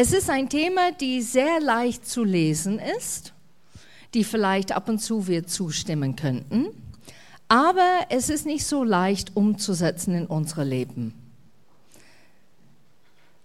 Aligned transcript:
Es 0.00 0.12
ist 0.12 0.30
ein 0.30 0.48
Thema, 0.48 0.92
die 0.92 1.22
sehr 1.22 1.58
leicht 1.58 2.06
zu 2.06 2.22
lesen 2.22 2.78
ist, 2.78 3.32
die 4.14 4.22
vielleicht 4.22 4.70
ab 4.70 4.88
und 4.88 5.00
zu 5.00 5.26
wir 5.26 5.44
zustimmen 5.48 6.14
könnten, 6.14 6.68
aber 7.48 8.06
es 8.08 8.28
ist 8.28 8.46
nicht 8.46 8.64
so 8.64 8.84
leicht 8.84 9.34
umzusetzen 9.34 10.14
in 10.14 10.26
unser 10.26 10.64
Leben. 10.64 11.14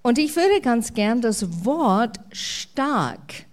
Und 0.03 0.19
ich 0.19 0.35
würde 0.35 0.61
ganz 0.61 0.93
gern 0.93 1.21
das 1.21 1.65
Wort 1.65 2.19
stark 2.31 3.47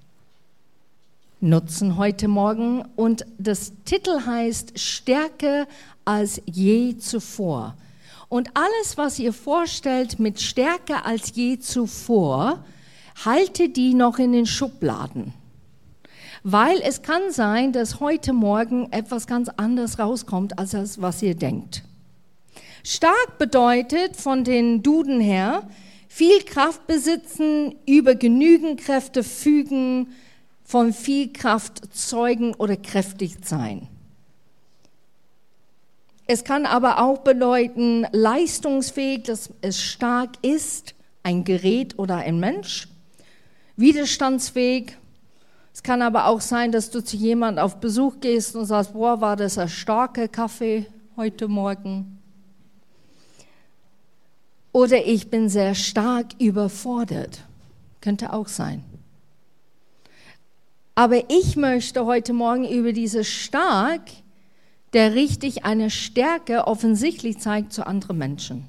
nutzen 1.40 1.96
heute 1.96 2.29
Morgen 2.29 2.85
und 2.96 3.25
das 3.39 3.72
Titel 3.86 4.26
heißt 4.26 4.79
Stärke 4.79 5.67
als 6.04 6.43
je 6.44 6.98
zuvor. 6.98 7.79
Und 8.29 8.50
alles, 8.53 8.98
was 8.98 9.18
ihr 9.18 9.32
vorstellt 9.32 10.18
mit 10.18 10.39
Stärke 10.39 11.07
als 11.07 11.35
je 11.35 11.58
zuvor, 11.58 12.62
halte 13.25 13.69
die 13.69 13.95
noch 13.95 14.19
in 14.19 14.32
den 14.32 14.46
Schubladen. 14.46 15.35
Weil 16.43 16.81
es 16.82 17.03
kann 17.03 17.31
sein, 17.31 17.73
dass 17.73 18.00
heute 18.00 18.33
Morgen 18.33 18.91
etwas 18.93 19.27
ganz 19.27 19.49
anderes 19.49 19.99
rauskommt, 19.99 20.59
als 20.59 20.71
das, 20.71 21.03
was 21.03 21.23
ihr 21.23 21.35
denkt. 21.35 21.85
Stark 22.83 23.39
bedeutet 23.39 24.17
von 24.17 24.43
den 24.43 24.83
Duden 24.83 25.21
her, 25.21 25.69
viel 26.09 26.43
Kraft 26.45 26.86
besitzen, 26.86 27.75
über 27.86 28.14
genügend 28.14 28.81
Kräfte 28.81 29.22
fügen, 29.22 30.08
von 30.64 30.93
viel 30.93 31.33
Kraft 31.33 31.95
zeugen 31.95 32.55
oder 32.55 32.77
kräftig 32.77 33.36
sein. 33.45 33.89
Es 36.27 36.45
kann 36.45 36.64
aber 36.64 37.02
auch 37.02 37.19
bedeuten, 37.19 38.06
leistungsfähig, 38.12 39.24
dass 39.24 39.50
es 39.62 39.83
stark 39.83 40.30
ist, 40.42 40.95
ein 41.22 41.45
Gerät 41.45 41.98
oder 41.98 42.19
ein 42.19 42.39
Mensch, 42.39 42.86
widerstandsfähig. 43.81 44.97
Es 45.73 45.83
kann 45.83 46.03
aber 46.03 46.27
auch 46.27 46.41
sein, 46.41 46.73
dass 46.73 46.91
du 46.91 47.03
zu 47.03 47.17
jemand 47.17 47.59
auf 47.59 47.81
Besuch 47.81 48.20
gehst 48.20 48.55
und 48.55 48.67
sagst, 48.67 48.92
boah, 48.92 49.20
war 49.20 49.36
das 49.36 49.59
ein 49.59 49.69
starker 49.69 50.28
Kaffee 50.28 50.86
heute 51.17 51.48
Morgen? 51.48 52.19
Oder 54.73 55.05
ich 55.06 55.31
bin 55.31 55.48
sehr 55.48 55.75
stark 55.75 56.27
überfordert. 56.39 57.41
Könnte 58.01 58.33
auch 58.33 58.48
sein. 58.48 58.84
Aber 60.95 61.31
ich 61.31 61.56
möchte 61.56 62.05
heute 62.05 62.33
Morgen 62.33 62.69
über 62.69 62.92
diese 62.92 63.25
stark 63.25 64.03
der 64.92 65.14
richtig 65.14 65.64
eine 65.64 65.91
Stärke 65.91 66.67
offensichtlich 66.67 67.39
zeigt 67.39 67.73
zu 67.73 67.86
anderen 67.86 68.19
Menschen. 68.19 68.67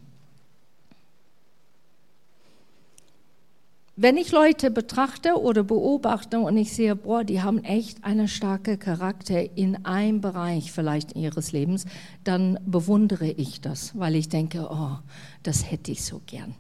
Wenn 4.02 4.18
ich 4.18 4.32
Leute 4.32 4.72
betrachte 4.72 5.40
oder 5.40 5.62
beobachte 5.62 6.40
und 6.40 6.58
ich 6.58 6.74
sehe, 6.74 6.96
boah, 6.96 7.24
die 7.24 7.44
haben 7.44 7.64
echt 7.64 8.04
einen 8.04 8.28
starken 8.28 8.80
Charakter 8.80 9.56
in 9.56 9.86
einem 9.86 10.22
Bereich 10.22 10.72
vielleicht 10.72 11.16
ihres 11.16 11.52
Lebens, 11.52 11.86
dann 12.24 12.58
bewundere 12.66 13.30
ich 13.30 13.62
das, 13.62 13.96
weil 13.96 14.16
ich 14.16 14.28
denke, 14.28 14.68
oh, 14.72 14.98
das 15.44 15.70
hätte 15.70 15.92
ich 15.92 16.04
so 16.04 16.20
gern. 16.26 16.56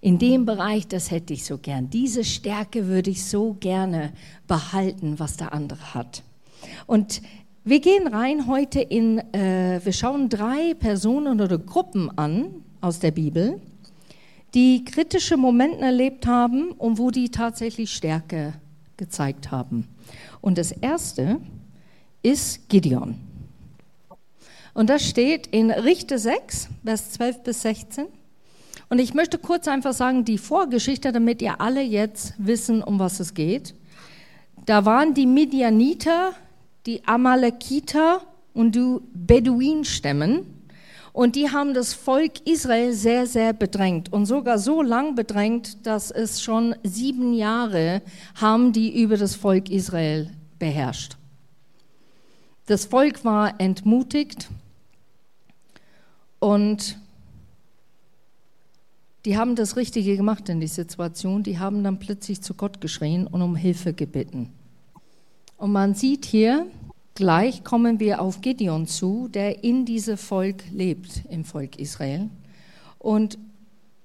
In 0.00 0.20
dem 0.20 0.46
Bereich, 0.46 0.86
das 0.86 1.10
hätte 1.10 1.32
ich 1.32 1.44
so 1.44 1.58
gern. 1.58 1.90
Diese 1.90 2.22
Stärke 2.22 2.86
würde 2.86 3.10
ich 3.10 3.24
so 3.24 3.54
gerne 3.58 4.12
behalten, 4.46 5.18
was 5.18 5.36
der 5.36 5.52
andere 5.52 5.92
hat. 5.92 6.22
Und 6.86 7.20
wir 7.64 7.80
gehen 7.80 8.06
rein 8.06 8.46
heute 8.46 8.80
in, 8.80 9.18
äh, 9.34 9.80
wir 9.82 9.92
schauen 9.92 10.28
drei 10.28 10.74
Personen 10.74 11.40
oder 11.40 11.58
Gruppen 11.58 12.16
an 12.16 12.62
aus 12.80 13.00
der 13.00 13.10
Bibel, 13.10 13.60
die 14.54 14.84
kritische 14.84 15.36
Momente 15.36 15.80
erlebt 15.80 16.26
haben 16.26 16.72
und 16.72 16.98
wo 16.98 17.10
die 17.10 17.30
tatsächlich 17.30 17.90
Stärke 17.90 18.54
gezeigt 18.96 19.50
haben. 19.50 19.88
Und 20.40 20.58
das 20.58 20.72
erste 20.72 21.40
ist 22.22 22.68
Gideon. 22.68 23.16
Und 24.72 24.90
das 24.90 25.06
steht 25.06 25.46
in 25.48 25.70
Richter 25.70 26.18
6, 26.18 26.68
Vers 26.84 27.12
12 27.12 27.42
bis 27.42 27.62
16. 27.62 28.06
Und 28.88 28.98
ich 28.98 29.14
möchte 29.14 29.38
kurz 29.38 29.68
einfach 29.68 29.92
sagen, 29.92 30.24
die 30.24 30.38
Vorgeschichte, 30.38 31.12
damit 31.12 31.42
ihr 31.42 31.60
alle 31.60 31.82
jetzt 31.82 32.34
wissen, 32.38 32.82
um 32.82 32.98
was 32.98 33.20
es 33.20 33.34
geht. 33.34 33.74
Da 34.64 34.84
waren 34.84 35.14
die 35.14 35.26
Midianiter 35.26 36.34
die 36.86 37.04
Amalekiter 37.04 38.22
und 38.54 38.74
die 38.74 38.98
Beduinstämmen. 39.12 40.46
Und 41.16 41.34
die 41.34 41.48
haben 41.48 41.72
das 41.72 41.94
Volk 41.94 42.46
Israel 42.46 42.92
sehr, 42.92 43.26
sehr 43.26 43.54
bedrängt 43.54 44.12
und 44.12 44.26
sogar 44.26 44.58
so 44.58 44.82
lang 44.82 45.14
bedrängt, 45.14 45.86
dass 45.86 46.10
es 46.10 46.42
schon 46.42 46.74
sieben 46.82 47.32
Jahre 47.32 48.02
haben 48.34 48.74
die 48.74 49.00
über 49.00 49.16
das 49.16 49.34
Volk 49.34 49.70
Israel 49.70 50.30
beherrscht. 50.58 51.16
Das 52.66 52.84
Volk 52.84 53.24
war 53.24 53.58
entmutigt 53.58 54.50
und 56.38 56.98
die 59.24 59.38
haben 59.38 59.56
das 59.56 59.76
Richtige 59.76 60.18
gemacht 60.18 60.50
in 60.50 60.60
die 60.60 60.66
Situation. 60.66 61.42
Die 61.42 61.58
haben 61.58 61.82
dann 61.82 61.98
plötzlich 61.98 62.42
zu 62.42 62.52
Gott 62.52 62.82
geschrien 62.82 63.26
und 63.26 63.40
um 63.40 63.56
Hilfe 63.56 63.94
gebeten. 63.94 64.52
Und 65.56 65.72
man 65.72 65.94
sieht 65.94 66.26
hier, 66.26 66.66
gleich 67.16 67.64
kommen 67.64 67.98
wir 67.98 68.20
auf 68.20 68.40
Gideon 68.40 68.86
zu, 68.86 69.26
der 69.28 69.64
in 69.64 69.84
diesem 69.84 70.16
Volk 70.16 70.62
lebt, 70.72 71.22
im 71.28 71.44
Volk 71.44 71.78
Israel. 71.78 72.30
Und 72.98 73.38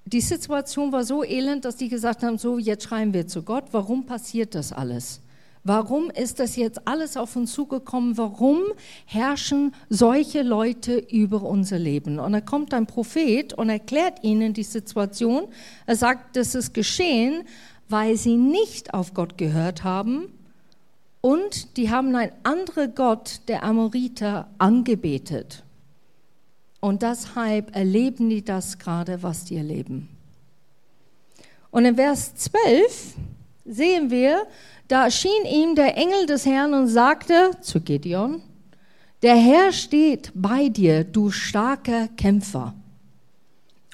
die 0.04 0.20
Situation 0.20 0.90
war 0.90 1.04
so 1.04 1.22
elend, 1.22 1.64
dass 1.64 1.76
die 1.76 1.88
gesagt 1.88 2.24
haben, 2.24 2.38
so, 2.38 2.58
jetzt 2.58 2.84
schreien 2.84 3.14
wir 3.14 3.28
zu 3.28 3.42
Gott, 3.42 3.66
warum 3.70 4.04
passiert 4.04 4.54
das 4.56 4.72
alles? 4.72 5.20
Warum 5.64 6.10
ist 6.10 6.40
das 6.40 6.56
jetzt 6.56 6.88
alles 6.88 7.16
auf 7.16 7.36
uns 7.36 7.52
zugekommen? 7.52 8.18
Warum 8.18 8.62
herrschen 9.06 9.72
solche 9.88 10.42
Leute 10.42 10.96
über 10.98 11.42
unser 11.42 11.78
Leben? 11.78 12.18
Und 12.18 12.32
da 12.32 12.40
kommt 12.40 12.74
ein 12.74 12.86
Prophet 12.86 13.52
und 13.52 13.68
erklärt 13.68 14.24
ihnen 14.24 14.54
die 14.54 14.64
Situation. 14.64 15.44
Er 15.86 15.94
sagt, 15.94 16.34
das 16.34 16.56
ist 16.56 16.74
geschehen, 16.74 17.44
weil 17.88 18.16
sie 18.16 18.36
nicht 18.36 18.92
auf 18.92 19.14
Gott 19.14 19.38
gehört 19.38 19.84
haben 19.84 20.31
und 21.22 21.78
die 21.78 21.88
haben 21.88 22.14
einen 22.14 22.32
anderen 22.42 22.94
Gott, 22.94 23.40
der 23.48 23.62
Amoriter, 23.62 24.48
angebetet. 24.58 25.62
Und 26.80 27.00
deshalb 27.02 27.74
erleben 27.74 28.28
die 28.28 28.44
das 28.44 28.78
gerade, 28.78 29.22
was 29.22 29.44
die 29.44 29.56
erleben. 29.56 30.08
Und 31.70 31.84
in 31.86 31.94
Vers 31.94 32.34
12 32.34 33.14
sehen 33.64 34.10
wir, 34.10 34.46
da 34.88 35.04
erschien 35.04 35.44
ihm 35.48 35.76
der 35.76 35.96
Engel 35.96 36.26
des 36.26 36.44
Herrn 36.44 36.74
und 36.74 36.88
sagte 36.88 37.52
zu 37.60 37.80
Gideon, 37.80 38.42
der 39.22 39.36
Herr 39.36 39.72
steht 39.72 40.32
bei 40.34 40.68
dir, 40.68 41.04
du 41.04 41.30
starker 41.30 42.08
Kämpfer. 42.08 42.74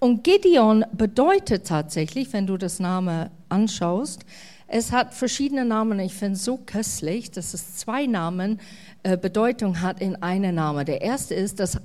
Und 0.00 0.24
Gideon 0.24 0.86
bedeutet 0.92 1.66
tatsächlich, 1.66 2.32
wenn 2.32 2.46
du 2.46 2.56
das 2.56 2.80
Name 2.80 3.30
anschaust, 3.50 4.24
es 4.68 4.92
hat 4.92 5.14
verschiedene 5.14 5.64
Namen. 5.64 5.98
Ich 5.98 6.14
finde 6.14 6.34
es 6.34 6.44
so 6.44 6.58
köstlich, 6.58 7.30
dass 7.30 7.54
es 7.54 7.76
zwei 7.76 8.06
Namen 8.06 8.60
äh, 9.02 9.16
Bedeutung 9.16 9.80
hat 9.80 10.00
in 10.00 10.16
einem 10.22 10.54
Namen. 10.54 10.84
Der 10.84 11.00
erste 11.00 11.34
ist 11.34 11.58
das, 11.58 11.80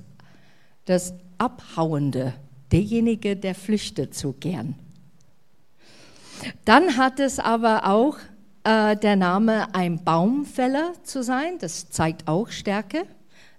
das 0.84 1.14
Abhauende, 1.38 2.34
derjenige, 2.70 3.36
der 3.36 3.54
flüchtet 3.54 4.14
so 4.14 4.34
gern. 4.34 4.74
Dann 6.66 6.98
hat 6.98 7.20
es 7.20 7.38
aber 7.38 7.86
auch 7.86 8.18
äh, 8.64 8.96
der 8.96 9.16
Name 9.16 9.74
ein 9.74 10.04
Baumfäller 10.04 10.92
zu 11.04 11.22
sein. 11.22 11.58
Das 11.58 11.88
zeigt 11.88 12.28
auch 12.28 12.50
Stärke. 12.50 13.06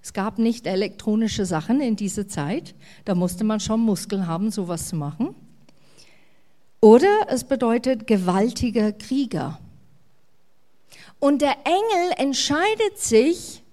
Es 0.04 0.14
gab 0.14 0.38
nicht 0.38 0.68
elektronische 0.68 1.48
Sachen 1.48 1.82
in 1.82 1.96
dieser 1.96 2.28
Zeit. 2.28 2.76
Da 3.06 3.16
musste 3.16 3.44
man 3.44 3.60
schon 3.60 3.80
Muskeln 3.80 4.28
haben, 4.28 4.52
sowas 4.52 4.90
zu 4.90 4.96
machen. 4.96 5.34
Oder 6.86 7.26
es 7.30 7.44
bedeutet 7.44 8.06
gewaltiger 8.06 8.92
Krieger. 8.92 9.60
Und 11.18 11.42
der 11.42 11.56
Engel 11.64 12.14
entscheidet 12.18 13.00
sich, 13.00 13.64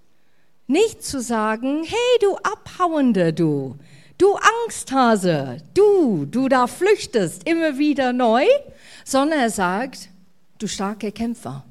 nicht 0.66 1.04
zu 1.04 1.20
sagen, 1.20 1.82
hey 1.84 2.18
du 2.22 2.36
Abhauende, 2.36 3.34
du, 3.34 3.76
du 4.16 4.34
Angsthase, 4.64 5.58
du, 5.74 6.24
du 6.24 6.48
da 6.48 6.66
flüchtest 6.66 7.46
immer 7.46 7.76
wieder 7.76 8.14
neu, 8.14 8.46
sondern 9.04 9.40
er 9.40 9.50
sagt, 9.50 10.08
du 10.58 10.66
starke 10.66 11.12
Kämpfer. 11.12 11.66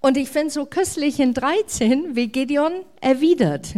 Und 0.00 0.18
ich 0.18 0.28
finde 0.28 0.50
so 0.50 0.66
köstlich 0.66 1.18
in 1.18 1.32
13, 1.32 2.14
wie 2.14 2.28
Gideon 2.28 2.84
erwidert 3.00 3.68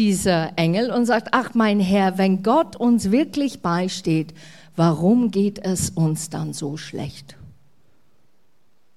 dieser 0.00 0.56
Engel 0.56 0.90
und 0.90 1.04
sagt, 1.04 1.28
ach 1.32 1.52
mein 1.52 1.78
Herr, 1.78 2.16
wenn 2.16 2.42
Gott 2.42 2.74
uns 2.74 3.10
wirklich 3.10 3.60
beisteht, 3.60 4.32
warum 4.74 5.30
geht 5.30 5.62
es 5.62 5.90
uns 5.90 6.30
dann 6.30 6.54
so 6.54 6.78
schlecht? 6.78 7.36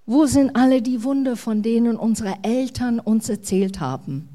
Wo 0.05 0.27
sind 0.27 0.55
alle 0.55 0.81
die 0.81 1.03
Wunder, 1.03 1.35
von 1.35 1.61
denen 1.61 1.97
unsere 1.97 2.35
Eltern 2.43 3.01
uns 3.01 3.27
erzählt 3.27 3.81
haben? 3.81 4.29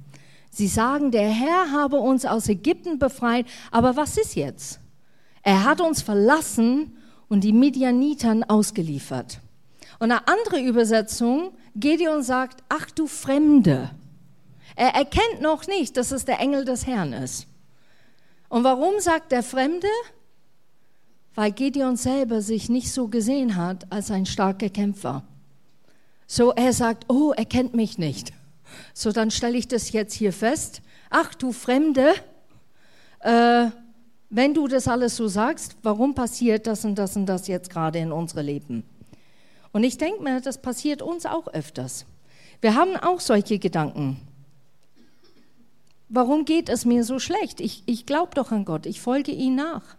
Sie 0.50 0.66
sagen, 0.66 1.10
der 1.10 1.30
Herr 1.30 1.72
habe 1.72 2.00
uns 2.00 2.26
aus 2.26 2.50
Ägypten 2.50 2.98
befreit, 2.98 3.46
aber 3.70 3.96
was 3.96 4.18
ist 4.18 4.36
jetzt? 4.36 4.78
Er 5.42 5.64
hat 5.64 5.80
uns 5.80 6.02
verlassen 6.02 6.98
und 7.30 7.44
die 7.44 7.54
Midianitern 7.54 8.44
ausgeliefert. 8.44 9.40
Und 10.00 10.12
eine 10.12 10.28
andere 10.28 10.60
Übersetzung, 10.60 11.52
Gedeon 11.76 12.22
sagt, 12.22 12.62
ach 12.68 12.90
du 12.90 13.06
Fremde. 13.06 13.88
Er 14.78 14.94
erkennt 14.94 15.40
noch 15.40 15.66
nicht, 15.66 15.96
dass 15.96 16.12
es 16.12 16.24
der 16.24 16.38
Engel 16.38 16.64
des 16.64 16.86
Herrn 16.86 17.12
ist. 17.12 17.48
Und 18.48 18.62
warum 18.62 19.00
sagt 19.00 19.32
der 19.32 19.42
Fremde? 19.42 19.88
Weil 21.34 21.50
Gedeon 21.50 21.96
selber 21.96 22.42
sich 22.42 22.68
nicht 22.68 22.92
so 22.92 23.08
gesehen 23.08 23.56
hat 23.56 23.90
als 23.90 24.12
ein 24.12 24.24
starker 24.24 24.68
Kämpfer. 24.68 25.24
So 26.28 26.52
er 26.52 26.72
sagt, 26.72 27.06
oh, 27.08 27.32
er 27.36 27.44
kennt 27.44 27.74
mich 27.74 27.98
nicht. 27.98 28.32
So 28.94 29.10
dann 29.10 29.32
stelle 29.32 29.58
ich 29.58 29.66
das 29.66 29.90
jetzt 29.90 30.14
hier 30.14 30.32
fest. 30.32 30.80
Ach 31.10 31.34
du 31.34 31.50
Fremde, 31.50 32.14
äh, 33.18 33.70
wenn 34.30 34.54
du 34.54 34.68
das 34.68 34.86
alles 34.86 35.16
so 35.16 35.26
sagst, 35.26 35.76
warum 35.82 36.14
passiert 36.14 36.68
das 36.68 36.84
und 36.84 36.94
das 36.94 37.16
und 37.16 37.26
das 37.26 37.48
jetzt 37.48 37.70
gerade 37.70 37.98
in 37.98 38.12
unserem 38.12 38.46
Leben? 38.46 38.84
Und 39.72 39.82
ich 39.82 39.98
denke 39.98 40.22
mir, 40.22 40.40
das 40.40 40.62
passiert 40.62 41.02
uns 41.02 41.26
auch 41.26 41.48
öfters. 41.48 42.06
Wir 42.60 42.76
haben 42.76 42.96
auch 42.96 43.18
solche 43.18 43.58
Gedanken. 43.58 44.20
Warum 46.08 46.44
geht 46.44 46.68
es 46.68 46.84
mir 46.84 47.04
so 47.04 47.18
schlecht? 47.18 47.60
Ich, 47.60 47.82
ich 47.86 48.06
glaube 48.06 48.34
doch 48.34 48.50
an 48.50 48.64
Gott, 48.64 48.86
ich 48.86 49.00
folge 49.00 49.32
ihm 49.32 49.54
nach. 49.54 49.96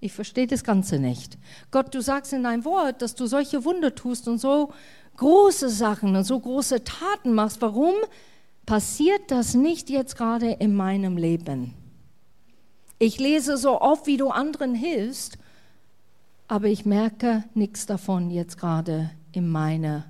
Ich 0.00 0.12
verstehe 0.12 0.46
das 0.46 0.64
Ganze 0.64 0.98
nicht. 0.98 1.38
Gott, 1.70 1.94
du 1.94 2.00
sagst 2.00 2.32
in 2.32 2.42
deinem 2.42 2.64
Wort, 2.64 3.02
dass 3.02 3.14
du 3.14 3.26
solche 3.26 3.64
Wunder 3.64 3.94
tust 3.94 4.28
und 4.28 4.38
so 4.38 4.72
große 5.16 5.68
Sachen 5.70 6.14
und 6.14 6.24
so 6.24 6.38
große 6.38 6.84
Taten 6.84 7.32
machst. 7.32 7.62
Warum 7.62 7.94
passiert 8.66 9.30
das 9.30 9.54
nicht 9.54 9.90
jetzt 9.90 10.16
gerade 10.16 10.50
in 10.50 10.74
meinem 10.74 11.16
Leben? 11.16 11.74
Ich 12.98 13.18
lese 13.18 13.56
so 13.56 13.80
oft, 13.80 14.06
wie 14.06 14.16
du 14.16 14.28
anderen 14.28 14.74
hilfst, 14.74 15.38
aber 16.48 16.68
ich 16.68 16.84
merke 16.84 17.44
nichts 17.54 17.86
davon 17.86 18.30
jetzt 18.30 18.58
gerade 18.58 19.10
in 19.32 19.48
meiner 19.48 20.04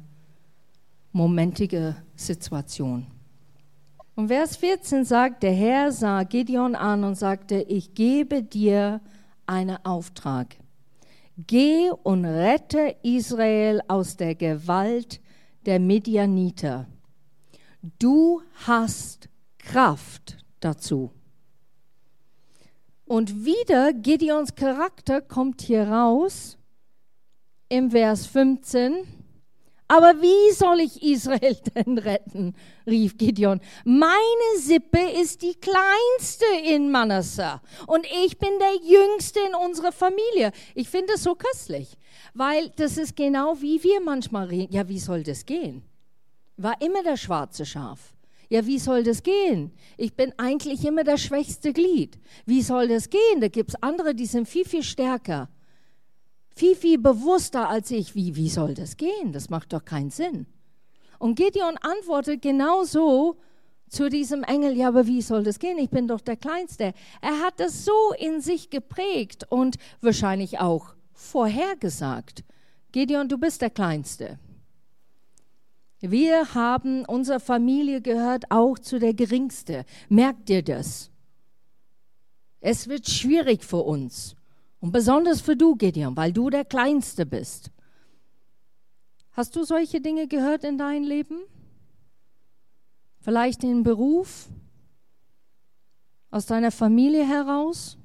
momentigen 1.12 1.96
Situation. 2.16 3.06
Und 4.16 4.28
Vers 4.28 4.56
14 4.56 5.04
sagt, 5.04 5.42
der 5.42 5.52
Herr 5.52 5.90
sah 5.90 6.22
Gideon 6.22 6.74
an 6.74 7.02
und 7.02 7.16
sagte, 7.16 7.56
ich 7.62 7.94
gebe 7.94 8.42
dir 8.42 9.00
einen 9.46 9.76
Auftrag. 9.84 10.56
Geh 11.36 11.90
und 11.90 12.24
rette 12.24 12.94
Israel 13.02 13.80
aus 13.88 14.16
der 14.16 14.36
Gewalt 14.36 15.20
der 15.66 15.80
Midianiter. 15.80 16.86
Du 17.98 18.40
hast 18.66 19.28
Kraft 19.58 20.38
dazu. 20.60 21.10
Und 23.04 23.44
wieder 23.44 23.92
Gideons 23.92 24.54
Charakter 24.54 25.20
kommt 25.20 25.60
hier 25.60 25.88
raus 25.88 26.56
im 27.68 27.90
Vers 27.90 28.26
15. 28.26 29.13
Aber 29.86 30.14
wie 30.22 30.52
soll 30.54 30.80
ich 30.80 31.02
Israel 31.02 31.56
denn 31.74 31.98
retten? 31.98 32.54
rief 32.86 33.16
Gideon. 33.18 33.60
Meine 33.84 34.58
Sippe 34.58 35.00
ist 35.20 35.42
die 35.42 35.54
kleinste 35.54 36.46
in 36.64 36.90
Manasseh 36.90 37.60
und 37.86 38.06
ich 38.24 38.38
bin 38.38 38.58
der 38.58 38.76
jüngste 38.82 39.40
in 39.40 39.54
unserer 39.54 39.92
Familie. 39.92 40.52
Ich 40.74 40.88
finde 40.88 41.14
es 41.14 41.22
so 41.22 41.34
köstlich, 41.34 41.96
weil 42.32 42.70
das 42.76 42.96
ist 42.96 43.16
genau 43.16 43.60
wie 43.60 43.82
wir 43.82 44.00
manchmal 44.00 44.46
reden. 44.46 44.72
Ja, 44.72 44.88
wie 44.88 44.98
soll 44.98 45.22
das 45.22 45.44
gehen? 45.44 45.82
War 46.56 46.80
immer 46.80 47.02
der 47.02 47.16
schwarze 47.16 47.66
Schaf. 47.66 48.14
Ja, 48.48 48.64
wie 48.66 48.78
soll 48.78 49.02
das 49.02 49.22
gehen? 49.22 49.72
Ich 49.96 50.14
bin 50.14 50.32
eigentlich 50.38 50.84
immer 50.84 51.02
das 51.02 51.22
schwächste 51.22 51.72
Glied. 51.72 52.18
Wie 52.46 52.62
soll 52.62 52.88
das 52.88 53.10
gehen? 53.10 53.40
Da 53.40 53.48
gibt 53.48 53.70
es 53.70 53.82
andere, 53.82 54.14
die 54.14 54.26
sind 54.26 54.48
viel, 54.48 54.64
viel 54.64 54.82
stärker. 54.82 55.48
Viel, 56.54 56.76
viel 56.76 56.98
bewusster 56.98 57.68
als 57.68 57.90
ich. 57.90 58.14
Wie, 58.14 58.36
wie 58.36 58.48
soll 58.48 58.74
das 58.74 58.96
gehen? 58.96 59.32
Das 59.32 59.50
macht 59.50 59.72
doch 59.72 59.84
keinen 59.84 60.10
Sinn. 60.10 60.46
Und 61.18 61.36
Gideon 61.36 61.76
antwortet 61.78 62.42
genauso 62.42 63.36
zu 63.88 64.08
diesem 64.08 64.42
Engel, 64.42 64.76
ja, 64.76 64.88
aber 64.88 65.06
wie 65.06 65.22
soll 65.22 65.44
das 65.44 65.58
gehen? 65.58 65.78
Ich 65.78 65.90
bin 65.90 66.08
doch 66.08 66.20
der 66.20 66.36
Kleinste. 66.36 66.92
Er 67.20 67.40
hat 67.40 67.60
das 67.60 67.84
so 67.84 68.12
in 68.18 68.40
sich 68.40 68.70
geprägt 68.70 69.46
und 69.48 69.76
wahrscheinlich 70.00 70.58
auch 70.58 70.94
vorhergesagt. 71.12 72.44
Gideon, 72.92 73.28
du 73.28 73.38
bist 73.38 73.62
der 73.62 73.70
Kleinste. 73.70 74.38
Wir 76.00 76.54
haben, 76.54 77.04
unsere 77.06 77.40
Familie 77.40 78.02
gehört 78.02 78.44
auch 78.50 78.78
zu 78.78 78.98
der 78.98 79.14
geringste. 79.14 79.84
Merkt 80.08 80.50
ihr 80.50 80.62
das? 80.62 81.10
Es 82.60 82.88
wird 82.88 83.08
schwierig 83.08 83.64
für 83.64 83.78
uns. 83.78 84.36
Und 84.84 84.92
besonders 84.92 85.40
für 85.40 85.56
du, 85.56 85.76
Gideon, 85.76 86.14
weil 86.14 86.30
du 86.30 86.50
der 86.50 86.66
Kleinste 86.66 87.24
bist. 87.24 87.70
Hast 89.32 89.56
du 89.56 89.64
solche 89.64 90.02
Dinge 90.02 90.28
gehört 90.28 90.62
in 90.62 90.76
deinem 90.76 91.04
Leben? 91.04 91.38
Vielleicht 93.22 93.64
in 93.64 93.82
Beruf? 93.82 94.50
Aus 96.30 96.44
deiner 96.44 96.70
Familie 96.70 97.26
heraus? 97.26 97.96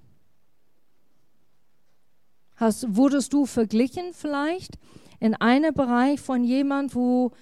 Hast, 2.56 2.96
wurdest 2.96 3.34
du 3.34 3.46
verglichen 3.46 4.14
vielleicht 4.14 4.80
in 5.20 5.36
einem 5.36 5.74
Bereich 5.74 6.22
von 6.22 6.46
jemand, 6.46 6.96
wo 6.96 7.34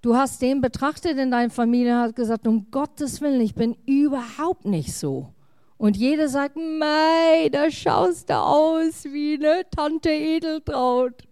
Du 0.00 0.16
hast 0.16 0.42
den 0.42 0.60
betrachtet 0.60 1.16
in 1.16 1.30
deiner 1.30 1.50
Familie 1.50 1.92
und 1.92 2.00
hast 2.00 2.16
gesagt, 2.16 2.48
um 2.48 2.72
Gottes 2.72 3.20
Willen, 3.20 3.40
ich 3.40 3.54
bin 3.54 3.76
überhaupt 3.86 4.64
nicht 4.64 4.94
so. 4.94 5.32
Und 5.80 5.96
jeder 5.96 6.28
sagt, 6.28 6.56
mei, 6.56 7.48
da 7.50 7.70
schaust 7.70 8.28
du 8.28 8.34
aus 8.34 9.04
wie 9.04 9.36
eine 9.36 9.64
Tante 9.70 10.10
Edeltraut. 10.10 11.22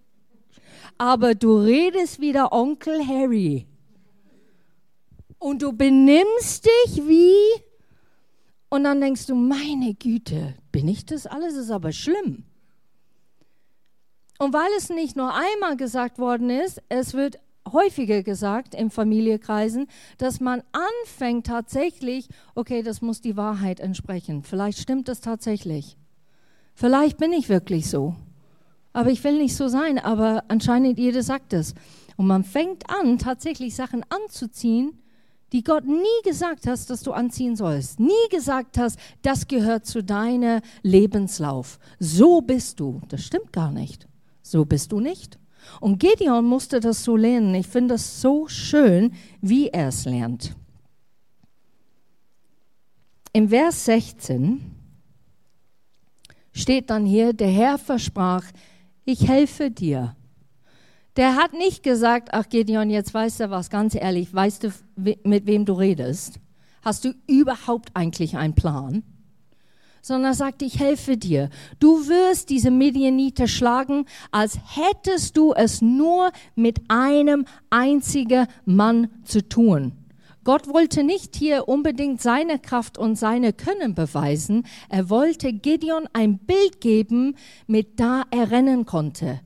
Aber 0.96 1.34
du 1.34 1.58
redest 1.58 2.18
wie 2.18 2.32
der 2.32 2.50
Onkel 2.50 3.06
Harry. 3.06 3.66
Und 5.38 5.60
du 5.60 5.74
benimmst 5.74 6.64
dich 6.64 7.06
wie... 7.06 7.36
Und 8.70 8.84
dann 8.84 9.02
denkst 9.02 9.26
du, 9.26 9.34
meine 9.34 9.92
Güte, 9.92 10.54
bin 10.72 10.88
ich 10.88 11.04
das 11.04 11.26
alles? 11.26 11.54
Ist 11.54 11.70
aber 11.70 11.92
schlimm. 11.92 12.44
Und 14.38 14.54
weil 14.54 14.70
es 14.78 14.88
nicht 14.88 15.14
nur 15.14 15.30
einmal 15.34 15.76
gesagt 15.76 16.18
worden 16.18 16.48
ist, 16.48 16.80
es 16.88 17.12
wird 17.12 17.38
häufiger 17.72 18.22
gesagt 18.22 18.74
in 18.74 18.90
Familienkreisen, 18.90 19.86
dass 20.18 20.40
man 20.40 20.62
anfängt 20.72 21.46
tatsächlich, 21.46 22.28
okay, 22.54 22.82
das 22.82 23.00
muss 23.00 23.20
die 23.20 23.36
Wahrheit 23.36 23.80
entsprechen. 23.80 24.42
Vielleicht 24.42 24.78
stimmt 24.78 25.08
das 25.08 25.20
tatsächlich. 25.20 25.96
Vielleicht 26.74 27.18
bin 27.18 27.32
ich 27.32 27.48
wirklich 27.48 27.88
so. 27.88 28.14
Aber 28.92 29.10
ich 29.10 29.22
will 29.24 29.38
nicht 29.38 29.56
so 29.56 29.68
sein, 29.68 29.98
aber 29.98 30.44
anscheinend 30.48 30.98
jeder 30.98 31.22
sagt 31.22 31.52
es. 31.52 31.74
Und 32.16 32.26
man 32.26 32.44
fängt 32.44 32.88
an, 32.90 33.18
tatsächlich 33.18 33.74
Sachen 33.74 34.04
anzuziehen, 34.08 35.00
die 35.52 35.62
Gott 35.62 35.86
nie 35.86 36.04
gesagt 36.24 36.66
hat, 36.66 36.90
dass 36.90 37.02
du 37.02 37.12
anziehen 37.12 37.56
sollst. 37.56 38.00
Nie 38.00 38.28
gesagt 38.30 38.76
hast, 38.76 38.98
das 39.22 39.48
gehört 39.48 39.86
zu 39.86 40.02
deinem 40.02 40.60
Lebenslauf. 40.82 41.78
So 41.98 42.40
bist 42.40 42.80
du. 42.80 43.00
Das 43.08 43.22
stimmt 43.22 43.52
gar 43.52 43.70
nicht. 43.70 44.06
So 44.42 44.64
bist 44.64 44.92
du 44.92 45.00
nicht. 45.00 45.38
Und 45.80 45.98
Gideon 45.98 46.44
musste 46.44 46.80
das 46.80 47.04
so 47.04 47.16
lernen. 47.16 47.54
Ich 47.54 47.66
finde 47.66 47.94
es 47.94 48.20
so 48.20 48.48
schön, 48.48 49.12
wie 49.40 49.68
er 49.68 49.88
es 49.88 50.04
lernt. 50.04 50.56
Im 53.32 53.50
Vers 53.50 53.84
16 53.84 54.60
steht 56.52 56.90
dann 56.90 57.06
hier, 57.06 57.32
der 57.32 57.50
Herr 57.50 57.78
versprach, 57.78 58.44
ich 59.04 59.28
helfe 59.28 59.70
dir. 59.70 60.16
Der 61.16 61.36
hat 61.36 61.52
nicht 61.52 61.82
gesagt, 61.82 62.28
ach 62.32 62.48
Gideon, 62.48 62.90
jetzt 62.90 63.12
weißt 63.12 63.40
du 63.40 63.50
was, 63.50 63.70
ganz 63.70 63.94
ehrlich, 63.94 64.32
weißt 64.32 64.64
du, 64.64 64.72
mit 64.96 65.46
wem 65.46 65.64
du 65.64 65.72
redest? 65.72 66.40
Hast 66.82 67.04
du 67.04 67.14
überhaupt 67.26 67.90
eigentlich 67.94 68.36
einen 68.36 68.54
Plan? 68.54 69.02
Sondern 70.08 70.32
er 70.32 70.34
sagt, 70.34 70.62
ich 70.62 70.80
helfe 70.80 71.16
dir. 71.16 71.50
Du 71.78 72.08
wirst 72.08 72.50
diese 72.50 72.70
Medianiter 72.70 73.46
schlagen, 73.46 74.06
als 74.32 74.58
hättest 74.74 75.36
du 75.36 75.52
es 75.52 75.80
nur 75.80 76.32
mit 76.56 76.80
einem 76.88 77.44
einzigen 77.70 78.46
Mann 78.64 79.08
zu 79.24 79.48
tun. 79.48 79.92
Gott 80.44 80.66
wollte 80.66 81.04
nicht 81.04 81.36
hier 81.36 81.68
unbedingt 81.68 82.22
seine 82.22 82.58
Kraft 82.58 82.96
und 82.96 83.16
seine 83.16 83.52
Können 83.52 83.94
beweisen. 83.94 84.66
Er 84.88 85.10
wollte 85.10 85.52
Gideon 85.52 86.08
ein 86.14 86.38
Bild 86.38 86.80
geben, 86.80 87.36
mit 87.66 88.00
da 88.00 88.22
er 88.30 88.50
rennen 88.50 88.86
konnte. 88.86 89.40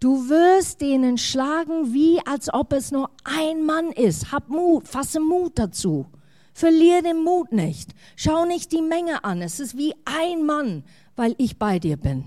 Du 0.00 0.28
wirst 0.28 0.80
denen 0.80 1.16
schlagen, 1.16 1.94
wie 1.94 2.20
als 2.26 2.52
ob 2.52 2.72
es 2.72 2.90
nur 2.90 3.10
ein 3.22 3.64
Mann 3.64 3.92
ist. 3.92 4.32
Hab 4.32 4.48
Mut, 4.48 4.88
fasse 4.88 5.20
Mut 5.20 5.52
dazu. 5.60 6.06
Verlier 6.56 7.02
den 7.02 7.22
Mut 7.22 7.52
nicht. 7.52 7.90
Schau 8.16 8.46
nicht 8.46 8.72
die 8.72 8.80
Menge 8.80 9.24
an. 9.24 9.42
Es 9.42 9.60
ist 9.60 9.76
wie 9.76 9.92
ein 10.06 10.46
Mann, 10.46 10.84
weil 11.14 11.34
ich 11.36 11.58
bei 11.58 11.78
dir 11.78 11.98
bin. 11.98 12.24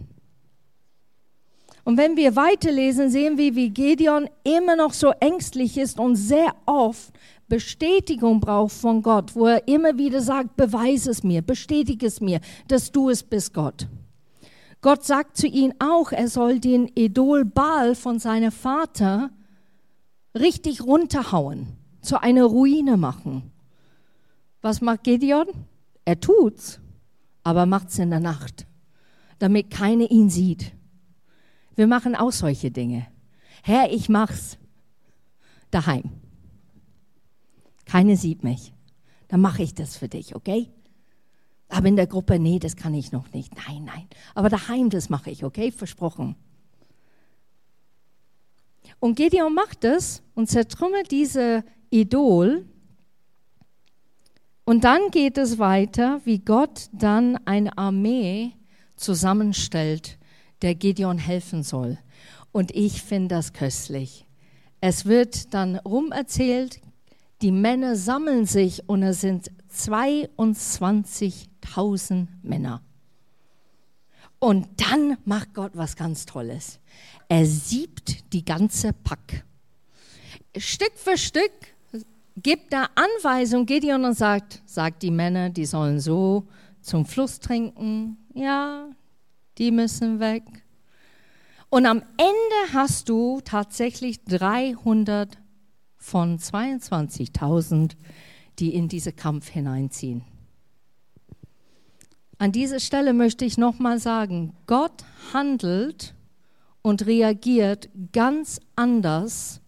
Und 1.83 1.97
wenn 1.97 2.15
wir 2.15 2.35
weiterlesen, 2.35 3.09
sehen 3.09 3.39
wir, 3.39 3.55
wie 3.55 3.71
Gideon 3.71 4.29
immer 4.43 4.75
noch 4.75 4.93
so 4.93 5.09
ängstlich 5.19 5.79
ist 5.79 5.97
und 5.97 6.15
sehr 6.15 6.53
oft 6.67 7.11
Bestätigung 7.47 8.39
braucht 8.39 8.73
von 8.73 9.01
Gott, 9.01 9.35
wo 9.35 9.47
er 9.47 9.67
immer 9.67 9.97
wieder 9.97 10.21
sagt, 10.21 10.55
beweise 10.55 11.09
es 11.09 11.23
mir, 11.23 11.41
bestätige 11.41 12.05
es 12.05 12.21
mir, 12.21 12.39
dass 12.67 12.91
du 12.91 13.09
es 13.09 13.23
bist, 13.23 13.55
Gott. 13.55 13.87
Gott 14.81 15.05
sagt 15.05 15.37
zu 15.37 15.47
ihm 15.47 15.73
auch, 15.79 16.11
er 16.11 16.27
soll 16.27 16.59
den 16.59 16.87
Idol 16.93 17.45
Baal 17.45 17.95
von 17.95 18.19
seinem 18.19 18.51
Vater 18.51 19.31
richtig 20.37 20.83
runterhauen, 20.83 21.69
zu 22.03 22.21
einer 22.21 22.43
Ruine 22.43 22.95
machen. 22.95 23.51
Was 24.61 24.81
macht 24.81 25.03
Gideon? 25.03 25.47
Er 26.05 26.19
tut's, 26.19 26.79
aber 27.43 27.65
macht's 27.65 27.99
in 27.99 28.09
der 28.09 28.19
Nacht, 28.19 28.67
damit 29.37 29.69
keiner 29.69 30.09
ihn 30.09 30.29
sieht. 30.29 30.73
Wir 31.75 31.87
machen 31.87 32.15
auch 32.15 32.31
solche 32.31 32.71
Dinge. 32.71 33.07
Herr, 33.63 33.91
ich 33.91 34.09
mach's 34.09 34.57
daheim. 35.71 36.11
Keiner 37.85 38.17
sieht 38.17 38.43
mich. 38.43 38.73
Dann 39.29 39.41
mache 39.41 39.63
ich 39.63 39.73
das 39.73 39.95
für 39.95 40.09
dich, 40.09 40.35
okay? 40.35 40.69
Aber 41.69 41.87
in 41.87 41.95
der 41.95 42.07
Gruppe, 42.07 42.39
nee, 42.39 42.59
das 42.59 42.75
kann 42.75 42.93
ich 42.93 43.11
noch 43.11 43.31
nicht. 43.31 43.53
Nein, 43.67 43.85
nein. 43.85 44.07
Aber 44.33 44.49
daheim, 44.49 44.89
das 44.89 45.09
mache 45.09 45.29
ich, 45.29 45.43
okay? 45.43 45.71
Versprochen. 45.71 46.35
Und 48.99 49.15
Gideon 49.15 49.53
macht 49.53 49.83
das 49.83 50.23
und 50.33 50.49
zertrümmert 50.49 51.11
diese 51.11 51.63
Idol. 51.91 52.65
Und 54.69 54.83
dann 54.83 55.09
geht 55.09 55.39
es 55.39 55.57
weiter, 55.57 56.21
wie 56.25 56.37
Gott 56.37 56.89
dann 56.91 57.37
eine 57.47 57.75
Armee 57.79 58.51
zusammenstellt, 58.95 60.19
der 60.61 60.75
Gideon 60.75 61.17
helfen 61.17 61.63
soll. 61.63 61.97
Und 62.51 62.69
ich 62.75 63.01
finde 63.01 63.29
das 63.29 63.53
köstlich. 63.53 64.27
Es 64.79 65.05
wird 65.05 65.55
dann 65.55 65.77
rumerzählt, 65.77 66.81
die 67.41 67.51
Männer 67.51 67.95
sammeln 67.95 68.45
sich 68.45 68.87
und 68.87 69.01
es 69.01 69.21
sind 69.21 69.49
22.000 69.73 72.27
Männer. 72.43 72.83
Und 74.37 74.67
dann 74.77 75.17
macht 75.25 75.55
Gott 75.55 75.71
was 75.73 75.95
ganz 75.95 76.27
Tolles. 76.27 76.79
Er 77.27 77.47
siebt 77.47 78.31
die 78.33 78.45
ganze 78.45 78.93
Pack. 78.93 79.43
Stück 80.55 80.93
für 80.95 81.17
Stück 81.17 81.53
gibt 82.41 82.73
er 82.73 82.89
Anweisung 82.95 83.65
Gideon 83.65 84.05
und 84.05 84.15
sagt, 84.15 84.61
sagt 84.65 85.03
die 85.03 85.11
Männer, 85.11 85.49
die 85.49 85.65
sollen 85.65 85.99
so 85.99 86.47
zum 86.81 87.05
Fluss 87.05 87.39
trinken. 87.39 88.17
Ja, 88.33 88.89
die 89.57 89.71
müssen 89.71 90.19
weg. 90.19 90.43
Und 91.69 91.85
am 91.85 92.01
Ende 92.17 92.73
hast 92.73 93.09
du 93.09 93.41
tatsächlich 93.43 94.23
300 94.23 95.37
von 95.97 96.39
22.000, 96.39 97.91
die 98.57 98.73
in 98.73 98.87
diesen 98.87 99.15
Kampf 99.15 99.49
hineinziehen. 99.49 100.23
An 102.39 102.51
dieser 102.51 102.79
Stelle 102.79 103.13
möchte 103.13 103.45
ich 103.45 103.57
nochmal 103.57 103.99
sagen, 103.99 104.55
Gott 104.65 105.03
handelt 105.33 106.15
und 106.81 107.05
reagiert 107.05 107.89
ganz 108.13 108.61
anders, 108.75 109.61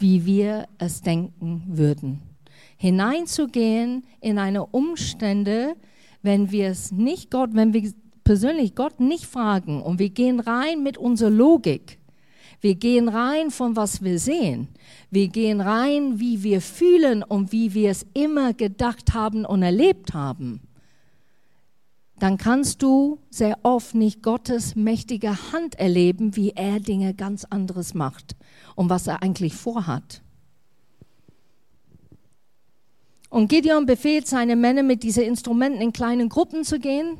wie 0.00 0.26
wir 0.26 0.66
es 0.78 1.02
denken 1.02 1.62
würden. 1.66 2.20
Hineinzugehen 2.76 4.04
in 4.20 4.38
eine 4.38 4.66
Umstände, 4.66 5.74
wenn 6.22 6.50
wir 6.50 6.68
es 6.68 6.92
nicht 6.92 7.30
Gott, 7.30 7.50
wenn 7.52 7.72
wir 7.72 7.92
persönlich 8.24 8.74
Gott 8.74 9.00
nicht 9.00 9.26
fragen 9.26 9.82
und 9.82 9.98
wir 9.98 10.10
gehen 10.10 10.40
rein 10.40 10.82
mit 10.82 10.98
unserer 10.98 11.30
Logik, 11.30 11.98
wir 12.60 12.74
gehen 12.74 13.08
rein 13.08 13.50
von 13.50 13.76
was 13.76 14.02
wir 14.02 14.18
sehen, 14.18 14.68
wir 15.10 15.28
gehen 15.28 15.60
rein, 15.60 16.18
wie 16.18 16.42
wir 16.42 16.60
fühlen 16.60 17.22
und 17.22 17.52
wie 17.52 17.72
wir 17.74 17.90
es 17.90 18.04
immer 18.14 18.52
gedacht 18.52 19.14
haben 19.14 19.44
und 19.44 19.62
erlebt 19.62 20.12
haben, 20.12 20.60
dann 22.18 22.36
kannst 22.38 22.82
du 22.82 23.18
sehr 23.30 23.58
oft 23.62 23.94
nicht 23.94 24.22
Gottes 24.22 24.74
mächtige 24.74 25.52
Hand 25.52 25.76
erleben, 25.76 26.36
wie 26.36 26.50
er 26.50 26.80
Dinge 26.80 27.14
ganz 27.14 27.44
anderes 27.44 27.94
macht 27.94 28.36
und 28.74 28.90
was 28.90 29.06
er 29.06 29.22
eigentlich 29.22 29.54
vorhat. 29.54 30.22
Und 33.30 33.48
Gideon 33.48 33.86
befiehlt 33.86 34.26
seine 34.26 34.56
Männer, 34.56 34.82
mit 34.82 35.02
diesen 35.02 35.24
Instrumenten 35.24 35.82
in 35.82 35.92
kleinen 35.92 36.28
Gruppen 36.28 36.64
zu 36.64 36.78
gehen 36.78 37.18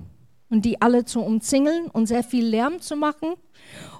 und 0.49 0.65
die 0.65 0.81
alle 0.81 1.05
zu 1.05 1.21
umzingeln 1.21 1.89
und 1.89 2.07
sehr 2.07 2.25
viel 2.25 2.47
Lärm 2.47 2.81
zu 2.81 2.97
machen. 2.97 3.35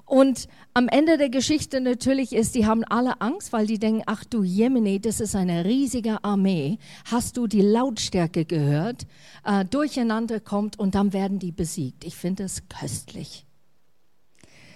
Und 0.09 0.47
am 0.73 0.87
Ende 0.87 1.19
der 1.19 1.29
Geschichte 1.29 1.79
natürlich 1.79 2.33
ist, 2.33 2.55
die 2.55 2.65
haben 2.65 2.83
alle 2.83 3.21
Angst, 3.21 3.53
weil 3.53 3.67
die 3.67 3.77
denken, 3.77 4.01
ach 4.07 4.25
du 4.25 4.41
Jemine, 4.41 4.99
das 4.99 5.19
ist 5.19 5.35
eine 5.35 5.65
riesige 5.65 6.23
Armee. 6.23 6.79
Hast 7.05 7.37
du 7.37 7.45
die 7.45 7.61
Lautstärke 7.61 8.43
gehört? 8.43 9.05
Äh, 9.45 9.65
durcheinander 9.65 10.39
kommt 10.39 10.79
und 10.79 10.95
dann 10.95 11.13
werden 11.13 11.37
die 11.37 11.51
besiegt. 11.51 12.05
Ich 12.05 12.15
finde 12.15 12.45
es 12.45 12.67
köstlich. 12.69 13.45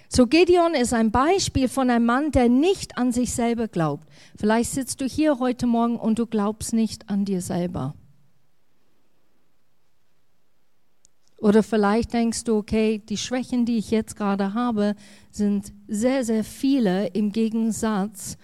So 0.08 0.28
Gideon 0.28 0.76
ist 0.76 0.94
ein 0.94 1.10
Beispiel 1.10 1.68
von 1.68 1.90
einem 1.90 2.06
Mann, 2.06 2.30
der 2.30 2.48
nicht 2.48 3.00
an 3.00 3.12
sich 3.12 3.34
selber 3.34 3.68
glaubt. 3.68 4.08
Vielleicht 4.38 4.70
sitzt 4.70 5.02
du 5.02 5.06
hier 5.06 5.40
heute 5.40 5.66
Morgen 5.66 5.96
und 5.96 6.20
du 6.20 6.28
glaubst 6.28 6.74
nicht 6.74 7.10
an 7.10 7.26
dir 7.26 7.42
selber. 7.42 7.96
Oder 11.44 11.62
vielleicht 11.62 12.14
denkst 12.14 12.46
du, 12.46 12.56
okay, 12.56 13.00
die 13.10 13.18
Schwächen, 13.18 13.66
die 13.66 13.78
ich 13.78 13.92
jetzt 13.92 14.16
gerade 14.16 14.54
habe, 14.54 14.96
sind 15.30 15.74
sehr, 15.90 16.24
sehr 16.24 16.46
viele 16.46 17.08
im 17.08 17.34
Gegensatz 17.34 18.38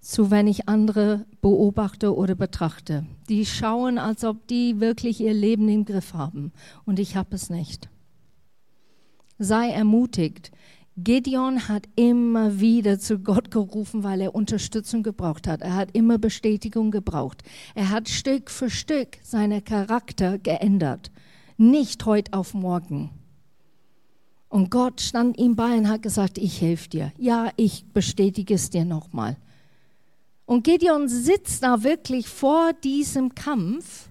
zu, 0.00 0.30
wenn 0.30 0.46
ich 0.46 0.68
andere 0.68 1.26
beobachte 1.40 2.14
oder 2.14 2.36
betrachte. 2.36 3.06
Die 3.28 3.44
schauen, 3.44 3.98
als 3.98 4.22
ob 4.22 4.46
die 4.46 4.78
wirklich 4.78 5.20
ihr 5.20 5.34
Leben 5.34 5.68
im 5.68 5.84
Griff 5.84 6.14
haben. 6.14 6.52
Und 6.84 7.00
ich 7.00 7.16
habe 7.16 7.34
es 7.34 7.50
nicht. 7.50 7.90
Sei 9.40 9.70
ermutigt. 9.70 10.52
Gideon 10.96 11.66
hat 11.66 11.88
immer 11.96 12.60
wieder 12.60 13.00
zu 13.00 13.18
Gott 13.18 13.50
gerufen, 13.50 14.04
weil 14.04 14.20
er 14.20 14.32
Unterstützung 14.32 15.02
gebraucht 15.02 15.48
hat. 15.48 15.60
Er 15.60 15.74
hat 15.74 15.88
immer 15.92 16.18
Bestätigung 16.18 16.92
gebraucht. 16.92 17.42
Er 17.74 17.90
hat 17.90 18.08
Stück 18.08 18.48
für 18.48 18.70
Stück 18.70 19.18
seinen 19.24 19.64
Charakter 19.64 20.38
geändert 20.38 21.10
nicht 21.56 22.04
heute 22.06 22.32
auf 22.32 22.54
morgen. 22.54 23.10
Und 24.48 24.70
Gott 24.70 25.00
stand 25.00 25.38
ihm 25.38 25.56
bei 25.56 25.76
und 25.76 25.88
hat 25.88 26.02
gesagt, 26.02 26.38
ich 26.38 26.60
helfe 26.60 26.88
dir. 26.88 27.12
Ja, 27.18 27.50
ich 27.56 27.86
bestätige 27.92 28.54
es 28.54 28.70
dir 28.70 28.84
nochmal. 28.84 29.36
Und 30.46 30.62
Gideon 30.62 31.08
sitzt 31.08 31.62
da 31.62 31.82
wirklich 31.82 32.28
vor 32.28 32.72
diesem 32.72 33.34
Kampf 33.34 34.08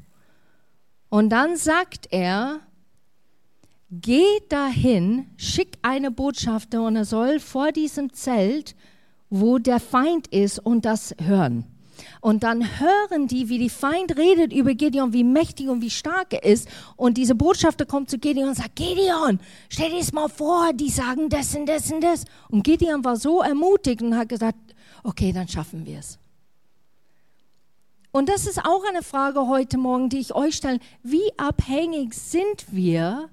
und 1.09 1.29
dann 1.29 1.57
sagt 1.57 2.07
er, 2.09 2.59
geh 3.91 4.25
dahin, 4.49 5.27
schick 5.37 5.77
eine 5.83 6.09
Botschafter 6.09 6.83
und 6.83 6.95
er 6.95 7.05
soll 7.05 7.39
vor 7.39 7.71
diesem 7.71 8.11
Zelt, 8.13 8.75
wo 9.29 9.59
der 9.59 9.79
Feind 9.79 10.27
ist, 10.27 10.59
und 10.59 10.85
das 10.85 11.15
hören. 11.19 11.65
Und 12.21 12.43
dann 12.43 12.79
hören 12.79 13.27
die, 13.27 13.49
wie 13.49 13.57
die 13.57 13.69
Feind 13.69 14.17
redet 14.17 14.53
über 14.53 14.73
Gideon, 14.73 15.13
wie 15.13 15.23
mächtig 15.23 15.69
und 15.69 15.81
wie 15.81 15.89
stark 15.89 16.33
er 16.33 16.43
ist. 16.43 16.67
Und 16.95 17.17
diese 17.17 17.35
Botschafter 17.35 17.85
kommt 17.85 18.09
zu 18.09 18.17
Gideon 18.17 18.49
und 18.49 18.55
sagt, 18.55 18.75
Gideon, 18.75 19.39
stell 19.69 19.91
dir 19.91 19.99
das 19.99 20.13
mal 20.13 20.29
vor, 20.29 20.73
die 20.73 20.89
sagen 20.89 21.29
das 21.29 21.55
und 21.55 21.67
das 21.67 21.91
und 21.91 22.01
das. 22.01 22.25
Und 22.49 22.63
Gideon 22.63 23.03
war 23.03 23.15
so 23.15 23.41
ermutigt 23.41 24.01
und 24.01 24.15
hat 24.15 24.29
gesagt, 24.29 24.57
okay, 25.03 25.31
dann 25.31 25.47
schaffen 25.47 25.85
wir 25.85 25.99
es. 25.99 26.19
Und 28.11 28.29
das 28.29 28.45
ist 28.45 28.63
auch 28.63 28.83
eine 28.87 29.01
Frage 29.01 29.47
heute 29.47 29.79
Morgen, 29.79 30.07
die 30.09 30.19
ich 30.19 30.35
euch 30.35 30.55
stelle. 30.55 30.79
Wie 31.01 31.31
abhängig 31.37 32.13
sind 32.13 32.67
wir 32.69 33.29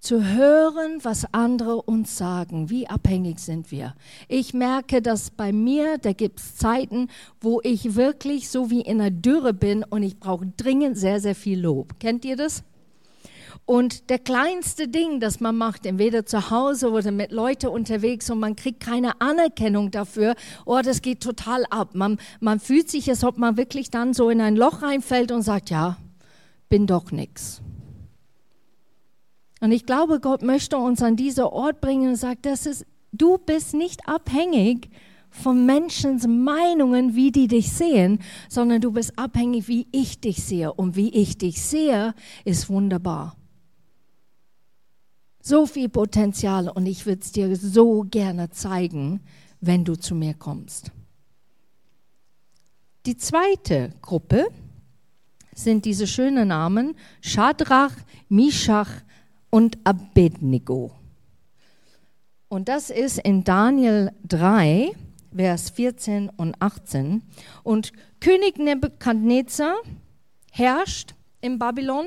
zu 0.00 0.24
hören, 0.24 1.00
was 1.02 1.32
andere 1.32 1.82
uns 1.82 2.16
sagen. 2.16 2.70
Wie 2.70 2.86
abhängig 2.86 3.40
sind 3.40 3.70
wir? 3.70 3.94
Ich 4.28 4.54
merke, 4.54 5.02
dass 5.02 5.30
bei 5.30 5.52
mir, 5.52 5.98
da 5.98 6.12
gibt 6.12 6.40
es 6.40 6.56
Zeiten, 6.56 7.08
wo 7.40 7.60
ich 7.62 7.96
wirklich 7.96 8.48
so 8.48 8.70
wie 8.70 8.80
in 8.80 9.00
einer 9.00 9.10
Dürre 9.10 9.52
bin 9.52 9.84
und 9.84 10.02
ich 10.02 10.18
brauche 10.18 10.46
dringend 10.56 10.96
sehr, 10.96 11.20
sehr 11.20 11.34
viel 11.34 11.60
Lob. 11.60 11.98
Kennt 11.98 12.24
ihr 12.24 12.36
das? 12.36 12.62
Und 13.66 14.08
der 14.08 14.18
kleinste 14.18 14.88
Ding, 14.88 15.20
das 15.20 15.40
man 15.40 15.54
macht, 15.56 15.84
entweder 15.84 16.24
zu 16.24 16.50
Hause 16.50 16.90
oder 16.90 17.10
mit 17.10 17.32
Leuten 17.32 17.66
unterwegs 17.66 18.30
und 18.30 18.40
man 18.40 18.56
kriegt 18.56 18.80
keine 18.80 19.20
Anerkennung 19.20 19.90
dafür, 19.90 20.36
oh, 20.64 20.80
das 20.82 21.02
geht 21.02 21.22
total 21.22 21.66
ab. 21.68 21.90
Man, 21.92 22.18
man 22.40 22.60
fühlt 22.60 22.90
sich, 22.90 23.10
als 23.10 23.24
ob 23.24 23.36
man 23.36 23.58
wirklich 23.58 23.90
dann 23.90 24.14
so 24.14 24.30
in 24.30 24.40
ein 24.40 24.56
Loch 24.56 24.80
reinfällt 24.80 25.32
und 25.32 25.42
sagt, 25.42 25.68
ja, 25.68 25.98
bin 26.70 26.86
doch 26.86 27.10
nix. 27.10 27.60
Und 29.60 29.72
ich 29.72 29.86
glaube, 29.86 30.20
Gott 30.20 30.42
möchte 30.42 30.76
uns 30.78 31.02
an 31.02 31.16
diesen 31.16 31.44
Ort 31.44 31.80
bringen 31.80 32.10
und 32.10 32.16
sagt, 32.16 32.46
das 32.46 32.66
ist, 32.66 32.86
du 33.12 33.38
bist 33.38 33.74
nicht 33.74 34.08
abhängig 34.08 34.90
von 35.30 35.66
Menschens 35.66 36.26
Meinungen, 36.26 37.14
wie 37.14 37.32
die 37.32 37.48
dich 37.48 37.72
sehen, 37.72 38.20
sondern 38.48 38.80
du 38.80 38.92
bist 38.92 39.18
abhängig, 39.18 39.68
wie 39.68 39.86
ich 39.92 40.20
dich 40.20 40.42
sehe. 40.42 40.72
Und 40.72 40.96
wie 40.96 41.10
ich 41.10 41.38
dich 41.38 41.60
sehe, 41.60 42.14
ist 42.44 42.68
wunderbar. 42.68 43.36
So 45.40 45.66
viel 45.66 45.88
Potenzial 45.88 46.68
und 46.68 46.86
ich 46.86 47.06
würde 47.06 47.22
es 47.22 47.32
dir 47.32 47.54
so 47.56 48.04
gerne 48.08 48.50
zeigen, 48.50 49.20
wenn 49.60 49.84
du 49.84 49.96
zu 49.96 50.14
mir 50.14 50.34
kommst. 50.34 50.92
Die 53.06 53.16
zweite 53.16 53.94
Gruppe 54.02 54.48
sind 55.54 55.84
diese 55.84 56.06
schönen 56.06 56.48
Namen 56.48 56.94
Shadrach, 57.20 57.92
Mishach 58.28 58.90
und 59.50 59.78
Abednego. 59.84 60.92
Und 62.48 62.68
das 62.68 62.90
ist 62.90 63.18
in 63.18 63.44
Daniel 63.44 64.12
3, 64.26 64.92
Vers 65.34 65.70
14 65.70 66.30
und 66.36 66.54
18. 66.60 67.22
Und 67.62 67.92
König 68.20 68.58
Nebukadnezar 68.58 69.74
herrscht 70.50 71.14
in 71.40 71.58
Babylon. 71.58 72.06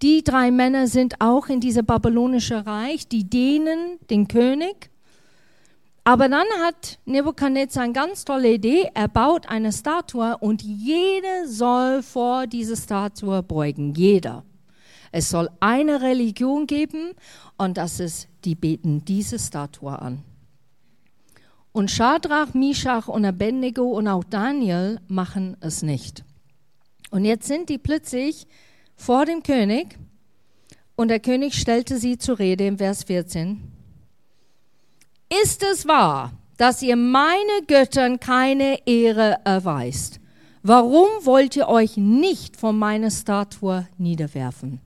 Die 0.00 0.24
drei 0.24 0.50
Männer 0.50 0.86
sind 0.86 1.20
auch 1.20 1.48
in 1.48 1.60
diesem 1.60 1.84
babylonischen 1.84 2.58
Reich, 2.58 3.06
die 3.06 3.24
dienen 3.24 3.98
den 4.10 4.28
König. 4.28 4.90
Aber 6.04 6.28
dann 6.28 6.46
hat 6.64 6.98
Nebukadnezar 7.04 7.84
eine 7.84 7.92
ganz 7.92 8.24
tolle 8.24 8.54
Idee. 8.54 8.90
Er 8.94 9.08
baut 9.08 9.48
eine 9.48 9.72
Statue 9.72 10.36
und 10.38 10.62
jeder 10.62 11.46
soll 11.46 12.02
vor 12.02 12.46
diese 12.46 12.76
Statue 12.76 13.42
beugen. 13.42 13.94
Jeder. 13.94 14.44
Es 15.12 15.28
soll 15.28 15.50
eine 15.60 16.00
Religion 16.00 16.66
geben 16.66 17.12
und 17.58 17.76
das 17.76 18.00
ist, 18.00 18.28
die 18.44 18.54
beten 18.54 19.04
diese 19.04 19.38
Statue 19.38 19.96
an. 20.00 20.24
Und 21.70 21.90
Shadrach, 21.90 22.54
Mishach 22.54 23.08
und 23.08 23.24
Abednego 23.24 23.84
und 23.84 24.08
auch 24.08 24.24
Daniel 24.24 25.00
machen 25.08 25.56
es 25.60 25.82
nicht. 25.82 26.24
Und 27.10 27.24
jetzt 27.26 27.46
sind 27.46 27.68
die 27.68 27.78
plötzlich 27.78 28.46
vor 28.96 29.26
dem 29.26 29.42
König 29.42 29.98
und 30.96 31.08
der 31.08 31.20
König 31.20 31.54
stellte 31.54 31.98
sie 31.98 32.16
zur 32.16 32.38
Rede 32.38 32.66
im 32.66 32.78
Vers 32.78 33.04
14. 33.04 33.60
Ist 35.42 35.62
es 35.62 35.86
wahr, 35.86 36.32
dass 36.56 36.82
ihr 36.82 36.96
meine 36.96 37.66
Göttern 37.66 38.18
keine 38.18 38.86
Ehre 38.86 39.38
erweist? 39.44 40.20
Warum 40.62 41.08
wollt 41.22 41.56
ihr 41.56 41.68
euch 41.68 41.96
nicht 41.96 42.56
von 42.56 42.78
meiner 42.78 43.10
Statue 43.10 43.88
niederwerfen? 43.98 44.80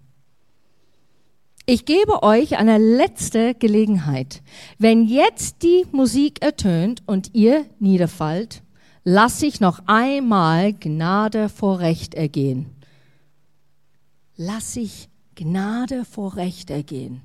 Ich 1.68 1.84
gebe 1.84 2.22
euch 2.22 2.58
eine 2.58 2.78
letzte 2.78 3.56
Gelegenheit. 3.56 4.40
Wenn 4.78 5.04
jetzt 5.04 5.64
die 5.64 5.84
Musik 5.90 6.40
ertönt 6.40 7.02
und 7.06 7.34
ihr 7.34 7.66
niederfallt, 7.80 8.62
lasse 9.02 9.46
ich 9.46 9.58
noch 9.58 9.80
einmal 9.86 10.74
Gnade 10.74 11.48
vor 11.48 11.80
Recht 11.80 12.14
ergehen. 12.14 12.66
Lass 14.36 14.76
ich 14.76 15.08
Gnade 15.34 16.04
vor 16.04 16.36
Recht 16.36 16.70
ergehen. 16.70 17.20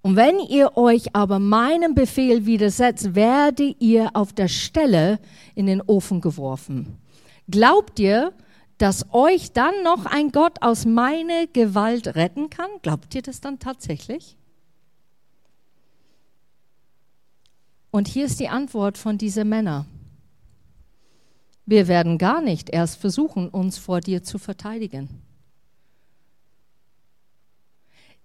Und 0.00 0.16
wenn 0.16 0.38
ihr 0.38 0.78
euch 0.78 1.14
aber 1.14 1.38
meinem 1.38 1.94
Befehl 1.94 2.46
widersetzt, 2.46 3.14
werdet 3.14 3.76
ihr 3.78 4.16
auf 4.16 4.32
der 4.32 4.48
Stelle 4.48 5.18
in 5.54 5.66
den 5.66 5.82
Ofen 5.82 6.22
geworfen. 6.22 6.96
Glaubt 7.50 7.98
ihr, 8.00 8.32
dass 8.80 9.04
euch 9.12 9.52
dann 9.52 9.82
noch 9.84 10.06
ein 10.06 10.32
Gott 10.32 10.62
aus 10.62 10.86
meiner 10.86 11.46
Gewalt 11.46 12.16
retten 12.16 12.48
kann? 12.48 12.70
Glaubt 12.80 13.14
ihr 13.14 13.20
das 13.20 13.42
dann 13.42 13.58
tatsächlich? 13.58 14.38
Und 17.90 18.08
hier 18.08 18.24
ist 18.24 18.40
die 18.40 18.48
Antwort 18.48 18.96
von 18.96 19.18
diesen 19.18 19.50
Männern. 19.50 19.84
Wir 21.66 21.88
werden 21.88 22.16
gar 22.16 22.40
nicht 22.40 22.70
erst 22.70 22.96
versuchen, 22.96 23.50
uns 23.50 23.76
vor 23.76 24.00
dir 24.00 24.22
zu 24.22 24.38
verteidigen. 24.38 25.22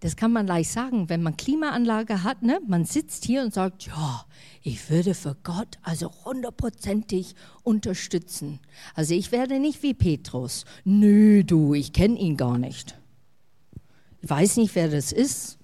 Das 0.02 0.16
kann 0.16 0.34
man 0.34 0.46
leicht 0.46 0.72
sagen, 0.72 1.10
wenn 1.10 1.24
man 1.24 1.38
Klimaanlage 1.38 2.24
hat. 2.24 2.44
Ne? 2.44 2.60
Man 2.68 2.86
sitzt 2.86 3.26
hier 3.26 3.42
und 3.42 3.54
sagt, 3.54 3.88
ja, 3.88 4.26
ich 4.62 4.90
würde 4.90 5.14
für 5.14 5.36
Gott 5.44 5.78
also 5.84 6.12
hundertprozentig 6.26 7.36
unterstützen. 7.64 8.60
Also 8.94 9.14
ich 9.14 9.32
werde 9.32 9.60
nicht 9.60 9.84
wie 9.84 9.94
Petrus. 9.94 10.66
Nö, 10.84 11.44
du, 11.44 11.74
ich 11.74 11.94
kenne 11.94 12.20
ihn 12.20 12.38
gar 12.38 12.58
nicht. 12.58 13.00
Ich 14.22 14.30
weiß 14.30 14.58
nicht, 14.58 14.76
wer 14.76 14.90
das 14.90 15.12
ist. 15.12 15.58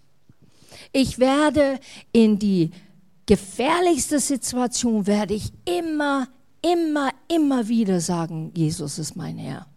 Ich 0.94 1.20
werde 1.20 1.80
in 2.12 2.40
die 2.40 2.72
gefährlichste 3.26 4.20
Situation, 4.20 5.08
werde 5.08 5.34
ich 5.34 5.52
immer, 5.66 6.28
immer, 6.62 7.12
immer 7.28 7.68
wieder 7.68 8.00
sagen, 8.00 8.52
Jesus 8.56 9.00
ist 9.00 9.16
mein 9.16 9.38
Herr. 9.38 9.71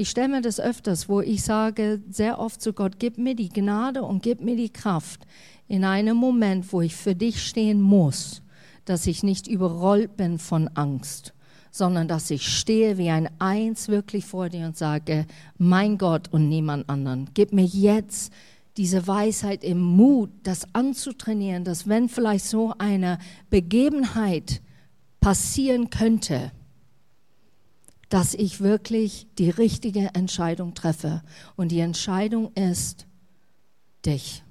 Ich 0.00 0.08
stelle 0.08 0.28
mir 0.28 0.40
das 0.40 0.58
öfters, 0.58 1.10
wo 1.10 1.20
ich 1.20 1.42
sage 1.42 2.00
sehr 2.08 2.38
oft 2.38 2.62
zu 2.62 2.72
Gott, 2.72 2.94
gib 2.98 3.18
mir 3.18 3.34
die 3.34 3.50
Gnade 3.50 4.02
und 4.02 4.22
gib 4.22 4.40
mir 4.40 4.56
die 4.56 4.72
Kraft 4.72 5.26
in 5.68 5.84
einem 5.84 6.16
Moment, 6.16 6.72
wo 6.72 6.80
ich 6.80 6.96
für 6.96 7.14
dich 7.14 7.46
stehen 7.46 7.82
muss, 7.82 8.40
dass 8.86 9.06
ich 9.06 9.22
nicht 9.22 9.46
überrollt 9.46 10.16
bin 10.16 10.38
von 10.38 10.68
Angst, 10.68 11.34
sondern 11.70 12.08
dass 12.08 12.30
ich 12.30 12.48
stehe 12.48 12.96
wie 12.96 13.10
ein 13.10 13.28
Eins 13.40 13.88
wirklich 13.88 14.24
vor 14.24 14.48
dir 14.48 14.64
und 14.64 14.74
sage, 14.74 15.26
mein 15.58 15.98
Gott 15.98 16.32
und 16.32 16.48
niemand 16.48 16.88
anderen. 16.88 17.28
Gib 17.34 17.52
mir 17.52 17.66
jetzt 17.66 18.32
diese 18.78 19.06
Weisheit 19.06 19.62
im 19.62 19.82
Mut, 19.82 20.30
das 20.44 20.66
anzutrainieren, 20.74 21.64
dass 21.64 21.88
wenn 21.88 22.08
vielleicht 22.08 22.46
so 22.46 22.72
eine 22.78 23.18
Begebenheit 23.50 24.62
passieren 25.20 25.90
könnte, 25.90 26.52
dass 28.10 28.34
ich 28.34 28.60
wirklich 28.60 29.26
die 29.38 29.48
richtige 29.48 30.10
Entscheidung 30.14 30.74
treffe. 30.74 31.22
Und 31.56 31.72
die 31.72 31.80
Entscheidung 31.80 32.52
ist 32.54 33.06
dich. 34.04 34.42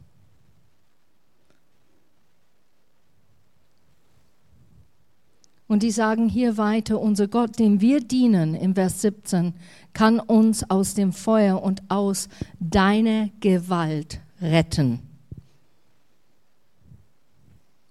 Und 5.67 5.84
die 5.84 5.91
sagen 5.91 6.30
hier 6.30 6.58
weiter, 6.58 7.00
unser 7.00 7.28
Gott, 7.28 7.60
dem 7.60 7.80
wir 7.80 8.00
dienen, 8.00 8.56
im 8.56 8.74
Vers 8.74 9.02
17, 9.02 9.54
kann 9.93 10.19
uns 10.19 10.67
aus 10.67 10.95
dem 10.95 11.13
Feuer 11.13 11.62
und 11.62 11.84
aus 11.89 12.28
deiner 12.60 13.30
Gewalt 13.39 14.19
retten. 14.41 15.00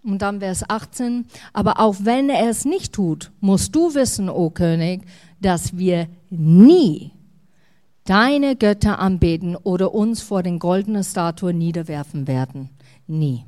Und 0.03 0.23
dann 0.23 0.41
Vers 0.41 0.69
18, 0.69 1.27
aber 1.53 1.79
auch 1.79 1.97
wenn 2.01 2.31
er 2.31 2.49
es 2.49 2.65
nicht 2.65 2.95
tut, 2.95 3.31
musst 3.41 3.77
du 3.77 3.95
wissen, 3.95 4.29
o 4.29 4.51
König, 4.51 5.03
dass 5.41 5.77
wir 5.77 6.09
nie 6.31 7.13
deine 8.05 8.57
Götter 8.57 8.99
anbeten 8.99 9.55
oder 9.55 9.95
uns 9.95 10.23
vor 10.23 10.43
den 10.43 10.59
goldenen 10.59 11.05
Statuen 11.05 11.59
niederwerfen 11.59 12.27
werden. 12.27 12.71
Nie. 13.07 13.45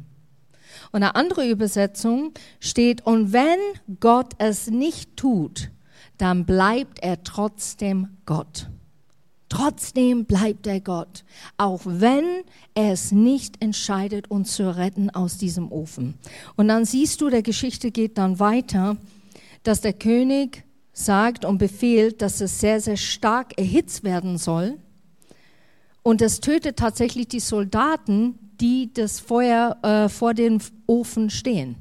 Und 0.92 1.02
eine 1.02 1.14
andere 1.14 1.48
Übersetzung 1.48 2.32
steht, 2.58 3.06
und 3.06 3.32
wenn 3.32 3.58
Gott 4.00 4.34
es 4.38 4.70
nicht 4.70 5.16
tut, 5.16 5.70
dann 6.18 6.44
bleibt 6.44 7.02
er 7.02 7.22
trotzdem 7.22 8.08
Gott. 8.26 8.68
Trotzdem 9.48 10.26
bleibt 10.26 10.66
er 10.66 10.80
Gott, 10.80 11.24
auch 11.56 11.80
wenn 11.84 12.24
er 12.74 12.92
es 12.92 13.10
nicht 13.10 13.60
entscheidet, 13.62 14.30
uns 14.30 14.54
zu 14.54 14.76
retten 14.76 15.10
aus 15.10 15.38
diesem 15.38 15.72
Ofen. 15.72 16.14
Und 16.56 16.68
dann 16.68 16.84
siehst 16.84 17.20
du, 17.20 17.30
der 17.30 17.42
Geschichte 17.42 17.90
geht 17.90 18.16
dann 18.16 18.38
weiter, 18.38 18.96
dass 19.64 19.80
der 19.80 19.92
König 19.92 20.64
sagt 21.04 21.44
und 21.44 21.58
befiehlt, 21.58 22.22
dass 22.22 22.40
es 22.40 22.60
sehr, 22.60 22.80
sehr 22.80 22.96
stark 22.96 23.58
erhitzt 23.58 24.04
werden 24.04 24.38
soll. 24.38 24.78
Und 26.02 26.22
es 26.22 26.40
tötet 26.40 26.78
tatsächlich 26.78 27.28
die 27.28 27.40
Soldaten, 27.40 28.38
die 28.60 28.92
das 28.92 29.20
Feuer 29.20 29.76
äh, 29.82 30.08
vor 30.08 30.34
dem 30.34 30.58
Ofen 30.86 31.30
stehen. 31.30 31.76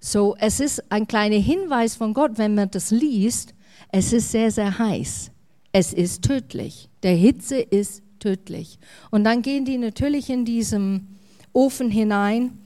So, 0.00 0.34
es 0.38 0.58
ist 0.58 0.90
ein 0.90 1.06
kleiner 1.06 1.36
Hinweis 1.36 1.94
von 1.94 2.12
Gott, 2.12 2.32
wenn 2.36 2.54
man 2.54 2.70
das 2.70 2.90
liest. 2.90 3.54
Es 3.92 4.12
ist 4.12 4.32
sehr, 4.32 4.50
sehr 4.50 4.78
heiß. 4.78 5.30
Es 5.72 5.92
ist 5.92 6.22
tödlich. 6.22 6.88
Der 7.02 7.14
Hitze 7.14 7.56
ist 7.60 8.02
tödlich. 8.18 8.78
Und 9.10 9.24
dann 9.24 9.42
gehen 9.42 9.64
die 9.64 9.78
natürlich 9.78 10.28
in 10.28 10.44
diesem 10.44 11.08
Ofen 11.52 11.90
hinein 11.90 12.58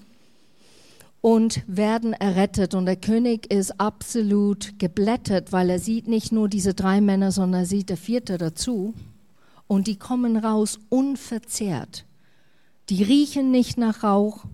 und 1.20 1.62
werden 1.66 2.12
errettet. 2.12 2.74
Und 2.74 2.86
der 2.86 2.96
König 2.96 3.52
ist 3.52 3.80
absolut 3.80 4.78
geblättert, 4.78 5.52
weil 5.52 5.70
er 5.70 5.78
sieht 5.78 6.08
nicht 6.08 6.32
nur 6.32 6.48
diese 6.48 6.74
drei 6.74 7.00
Männer, 7.00 7.32
sondern 7.32 7.62
er 7.62 7.66
sieht 7.66 7.88
der 7.88 7.96
vierte 7.96 8.38
dazu. 8.38 8.94
Und 9.66 9.86
die 9.86 9.96
kommen 9.96 10.36
raus 10.36 10.78
unverzehrt. 10.88 12.04
Die 12.88 13.02
riechen 13.02 13.50
nicht 13.50 13.78
nach 13.78 14.04
Rauch. 14.04 14.44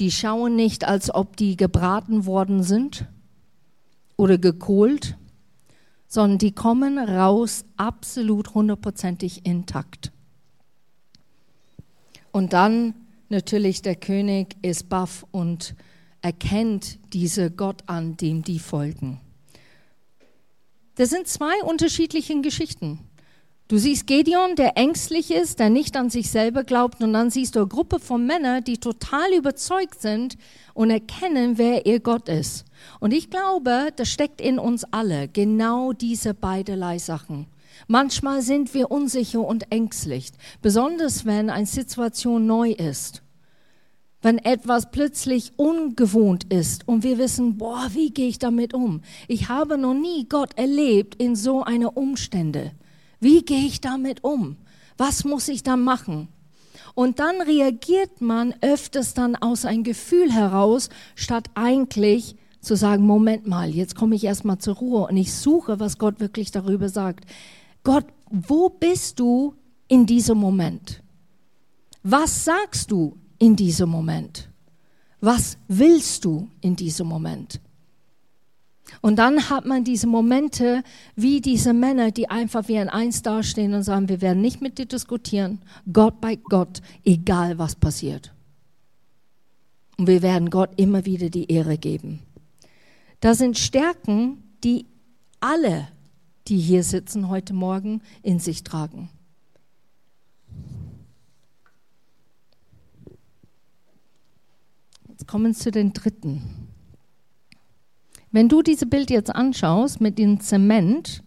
Die 0.00 0.10
schauen 0.10 0.56
nicht, 0.56 0.84
als 0.84 1.14
ob 1.14 1.36
die 1.36 1.56
gebraten 1.56 2.26
worden 2.26 2.64
sind 2.64 3.06
oder 4.16 4.38
gekohlt, 4.38 5.16
sondern 6.08 6.38
die 6.38 6.52
kommen 6.52 6.98
raus 6.98 7.64
absolut 7.76 8.54
hundertprozentig 8.54 9.46
intakt. 9.46 10.10
Und 12.32 12.52
dann 12.52 12.94
natürlich 13.34 13.82
der 13.82 13.96
König 13.96 14.56
ist 14.62 14.88
baff 14.88 15.26
und 15.30 15.74
erkennt 16.22 16.98
diese 17.12 17.50
Gott 17.50 17.82
an, 17.86 18.16
dem 18.16 18.42
die 18.42 18.58
folgen. 18.58 19.20
Das 20.94 21.10
sind 21.10 21.26
zwei 21.26 21.62
unterschiedliche 21.64 22.40
Geschichten. 22.40 23.00
Du 23.66 23.78
siehst 23.78 24.06
Gedeon, 24.06 24.56
der 24.56 24.76
ängstlich 24.76 25.30
ist, 25.30 25.58
der 25.58 25.70
nicht 25.70 25.96
an 25.96 26.10
sich 26.10 26.30
selber 26.30 26.64
glaubt, 26.64 27.02
und 27.02 27.12
dann 27.12 27.30
siehst 27.30 27.56
du 27.56 27.60
eine 27.60 27.68
Gruppe 27.68 27.98
von 27.98 28.26
Männern, 28.26 28.62
die 28.62 28.78
total 28.78 29.32
überzeugt 29.32 30.00
sind 30.00 30.36
und 30.74 30.90
erkennen, 30.90 31.58
wer 31.58 31.86
ihr 31.86 31.98
Gott 32.00 32.28
ist. 32.28 32.66
Und 33.00 33.12
ich 33.12 33.30
glaube, 33.30 33.88
das 33.96 34.08
steckt 34.08 34.40
in 34.40 34.58
uns 34.58 34.84
alle, 34.84 35.28
genau 35.28 35.92
diese 35.92 36.34
beiderlei 36.34 36.98
Sachen. 36.98 37.46
Manchmal 37.88 38.42
sind 38.42 38.72
wir 38.74 38.90
unsicher 38.90 39.40
und 39.40 39.72
ängstlich, 39.72 40.30
besonders 40.62 41.24
wenn 41.24 41.50
eine 41.50 41.66
Situation 41.66 42.46
neu 42.46 42.70
ist. 42.70 43.23
Wenn 44.24 44.38
etwas 44.38 44.90
plötzlich 44.90 45.52
ungewohnt 45.58 46.44
ist 46.50 46.88
und 46.88 47.02
wir 47.02 47.18
wissen, 47.18 47.58
boah, 47.58 47.90
wie 47.92 48.08
gehe 48.08 48.28
ich 48.28 48.38
damit 48.38 48.72
um? 48.72 49.02
Ich 49.28 49.50
habe 49.50 49.76
noch 49.76 49.92
nie 49.92 50.26
Gott 50.26 50.56
erlebt 50.56 51.16
in 51.22 51.36
so 51.36 51.62
einer 51.62 51.94
Umstände. 51.98 52.72
Wie 53.20 53.42
gehe 53.44 53.66
ich 53.66 53.82
damit 53.82 54.24
um? 54.24 54.56
Was 54.96 55.26
muss 55.26 55.48
ich 55.48 55.62
dann 55.62 55.82
machen? 55.82 56.28
Und 56.94 57.18
dann 57.18 57.42
reagiert 57.42 58.22
man 58.22 58.54
öfters 58.62 59.12
dann 59.12 59.36
aus 59.36 59.66
ein 59.66 59.82
Gefühl 59.84 60.32
heraus, 60.32 60.88
statt 61.16 61.50
eigentlich 61.52 62.34
zu 62.62 62.76
sagen, 62.76 63.04
Moment 63.04 63.46
mal, 63.46 63.68
jetzt 63.68 63.94
komme 63.94 64.14
ich 64.14 64.24
erstmal 64.24 64.56
zur 64.56 64.76
Ruhe 64.76 65.06
und 65.06 65.18
ich 65.18 65.34
suche, 65.34 65.80
was 65.80 65.98
Gott 65.98 66.18
wirklich 66.20 66.50
darüber 66.50 66.88
sagt. 66.88 67.26
Gott, 67.82 68.06
wo 68.30 68.70
bist 68.70 69.20
du 69.20 69.54
in 69.86 70.06
diesem 70.06 70.38
Moment? 70.38 71.02
Was 72.02 72.46
sagst 72.46 72.90
du 72.90 73.18
in 73.44 73.56
diesem 73.56 73.90
Moment? 73.90 74.48
Was 75.20 75.58
willst 75.68 76.24
du 76.24 76.48
in 76.62 76.76
diesem 76.76 77.06
Moment? 77.06 77.60
Und 79.02 79.16
dann 79.16 79.50
hat 79.50 79.66
man 79.66 79.84
diese 79.84 80.06
Momente 80.06 80.82
wie 81.14 81.42
diese 81.42 81.74
Männer, 81.74 82.10
die 82.10 82.30
einfach 82.30 82.68
wie 82.68 82.78
ein 82.78 82.88
Eins 82.88 83.20
dastehen 83.20 83.74
und 83.74 83.82
sagen, 83.82 84.08
wir 84.08 84.22
werden 84.22 84.40
nicht 84.40 84.62
mit 84.62 84.78
dir 84.78 84.86
diskutieren, 84.86 85.60
Gott 85.92 86.22
bei 86.22 86.36
Gott, 86.36 86.80
egal 87.04 87.58
was 87.58 87.74
passiert. 87.74 88.32
Und 89.98 90.06
wir 90.06 90.22
werden 90.22 90.48
Gott 90.48 90.70
immer 90.76 91.04
wieder 91.04 91.28
die 91.28 91.50
Ehre 91.52 91.76
geben. 91.76 92.20
Das 93.20 93.38
sind 93.38 93.58
Stärken, 93.58 94.42
die 94.62 94.86
alle 95.40 95.88
die 96.48 96.58
hier 96.58 96.82
sitzen 96.82 97.28
heute 97.28 97.54
Morgen, 97.54 98.02
in 98.22 98.38
sich 98.38 98.64
tragen. 98.64 99.08
Jetzt 105.24 105.30
kommen 105.30 105.46
wir 105.46 105.54
zu 105.54 105.70
den 105.70 105.94
dritten. 105.94 106.42
Wenn 108.30 108.50
du 108.50 108.60
dieses 108.60 108.90
Bild 108.90 109.08
jetzt 109.08 109.34
anschaust 109.34 110.02
mit 110.02 110.18
dem 110.18 110.38
Zement, 110.38 111.22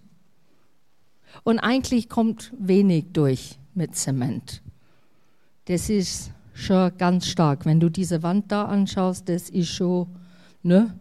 und 1.44 1.58
eigentlich 1.58 2.08
kommt 2.08 2.54
wenig 2.60 3.06
durch 3.14 3.58
mit 3.74 3.96
Zement. 3.96 4.62
Das 5.66 5.90
ist 5.90 6.30
schon 6.54 6.96
ganz 7.00 7.26
stark. 7.26 7.66
Wenn 7.66 7.80
du 7.80 7.90
diese 7.90 8.22
Wand 8.22 8.52
da 8.52 8.66
anschaust, 8.66 9.28
das 9.30 9.50
ist 9.50 9.70
schon 9.70 10.06
ne, 10.62 10.94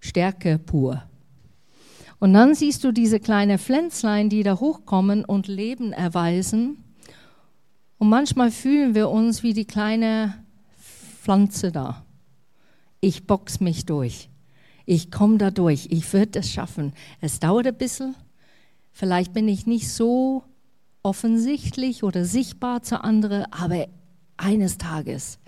Stärke 0.00 0.58
pur. 0.58 1.04
Und 2.18 2.34
dann 2.34 2.56
siehst 2.56 2.82
du 2.82 2.90
diese 2.90 3.20
kleinen 3.20 3.56
Pflänzlein, 3.56 4.28
die 4.28 4.42
da 4.42 4.58
hochkommen 4.58 5.24
und 5.24 5.46
Leben 5.46 5.92
erweisen. 5.92 6.82
Und 7.98 8.08
manchmal 8.08 8.50
fühlen 8.50 8.96
wir 8.96 9.10
uns 9.10 9.44
wie 9.44 9.52
die 9.52 9.64
kleine 9.64 10.34
Pflanze 11.20 11.70
da. 11.70 12.04
Ich 13.00 13.26
box 13.26 13.60
mich 13.60 13.84
durch. 13.84 14.30
Ich 14.86 15.10
komme 15.10 15.38
da 15.38 15.50
durch. 15.50 15.88
Ich 15.90 16.10
würde 16.12 16.38
es 16.38 16.50
schaffen. 16.50 16.94
Es 17.20 17.40
dauert 17.40 17.66
ein 17.66 17.76
bisschen. 17.76 18.16
Vielleicht 18.90 19.32
bin 19.32 19.46
ich 19.46 19.66
nicht 19.66 19.90
so 19.90 20.44
offensichtlich 21.02 22.02
oder 22.02 22.24
sichtbar 22.24 22.82
zu 22.82 23.04
anderen, 23.04 23.44
aber 23.52 23.86
eines 24.36 24.78
Tages, 24.78 25.38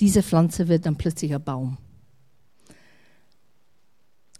diese 0.00 0.22
Pflanze 0.22 0.68
wird 0.68 0.86
dann 0.86 0.96
plötzlich 0.96 1.34
ein 1.34 1.42
Baum. 1.42 1.76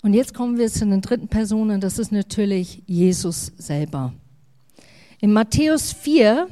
Und 0.02 0.14
jetzt 0.14 0.32
kommen 0.32 0.58
wir 0.58 0.70
zu 0.70 0.86
den 0.86 1.00
dritten 1.00 1.28
Personen, 1.28 1.80
das 1.80 1.98
ist 1.98 2.12
natürlich 2.12 2.82
Jesus 2.86 3.52
selber. 3.58 4.14
In 5.20 5.32
Matthäus 5.32 5.92
4, 5.92 6.48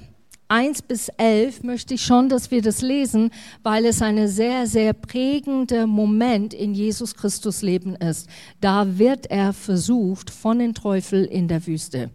1 0.48 0.82
bis 0.82 1.08
11 1.08 1.64
möchte 1.64 1.94
ich 1.94 2.02
schon, 2.02 2.28
dass 2.28 2.52
wir 2.52 2.62
das 2.62 2.80
lesen, 2.80 3.30
weil 3.64 3.84
es 3.84 4.00
ein 4.00 4.28
sehr, 4.28 4.68
sehr 4.68 4.92
prägender 4.92 5.88
Moment 5.88 6.54
in 6.54 6.72
Jesus 6.72 7.16
Christus 7.16 7.62
Leben 7.62 7.96
ist. 7.96 8.28
Da 8.60 8.98
wird 8.98 9.26
er 9.26 9.52
versucht 9.52 10.30
von 10.30 10.60
den 10.60 10.74
Teufel 10.74 11.24
in 11.24 11.48
der 11.48 11.66
Wüste. 11.66 12.10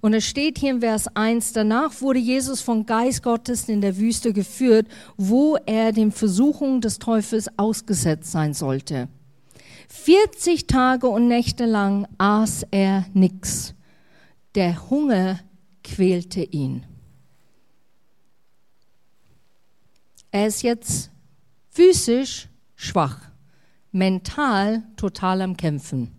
Und 0.00 0.14
es 0.14 0.24
steht 0.24 0.58
hier 0.58 0.70
in 0.70 0.80
Vers 0.80 1.14
1, 1.14 1.52
danach 1.52 2.00
wurde 2.00 2.18
Jesus 2.18 2.62
von 2.62 2.86
Geist 2.86 3.22
Gottes 3.22 3.68
in 3.68 3.82
der 3.82 3.98
Wüste 3.98 4.32
geführt, 4.32 4.86
wo 5.18 5.56
er 5.66 5.92
den 5.92 6.12
Versuchungen 6.12 6.80
des 6.80 6.98
Teufels 6.98 7.50
ausgesetzt 7.58 8.32
sein 8.32 8.54
sollte. 8.54 9.08
40 9.88 10.66
Tage 10.66 11.08
und 11.08 11.28
Nächte 11.28 11.66
lang 11.66 12.06
aß 12.16 12.64
er 12.70 13.04
nichts. 13.12 13.74
Der 14.54 14.88
Hunger 14.88 15.40
quälte 15.84 16.42
ihn. 16.42 16.86
Er 20.30 20.46
ist 20.46 20.62
jetzt 20.62 21.10
physisch 21.70 22.48
schwach, 22.74 23.18
mental 23.92 24.84
total 24.96 25.42
am 25.42 25.56
Kämpfen. 25.56 26.16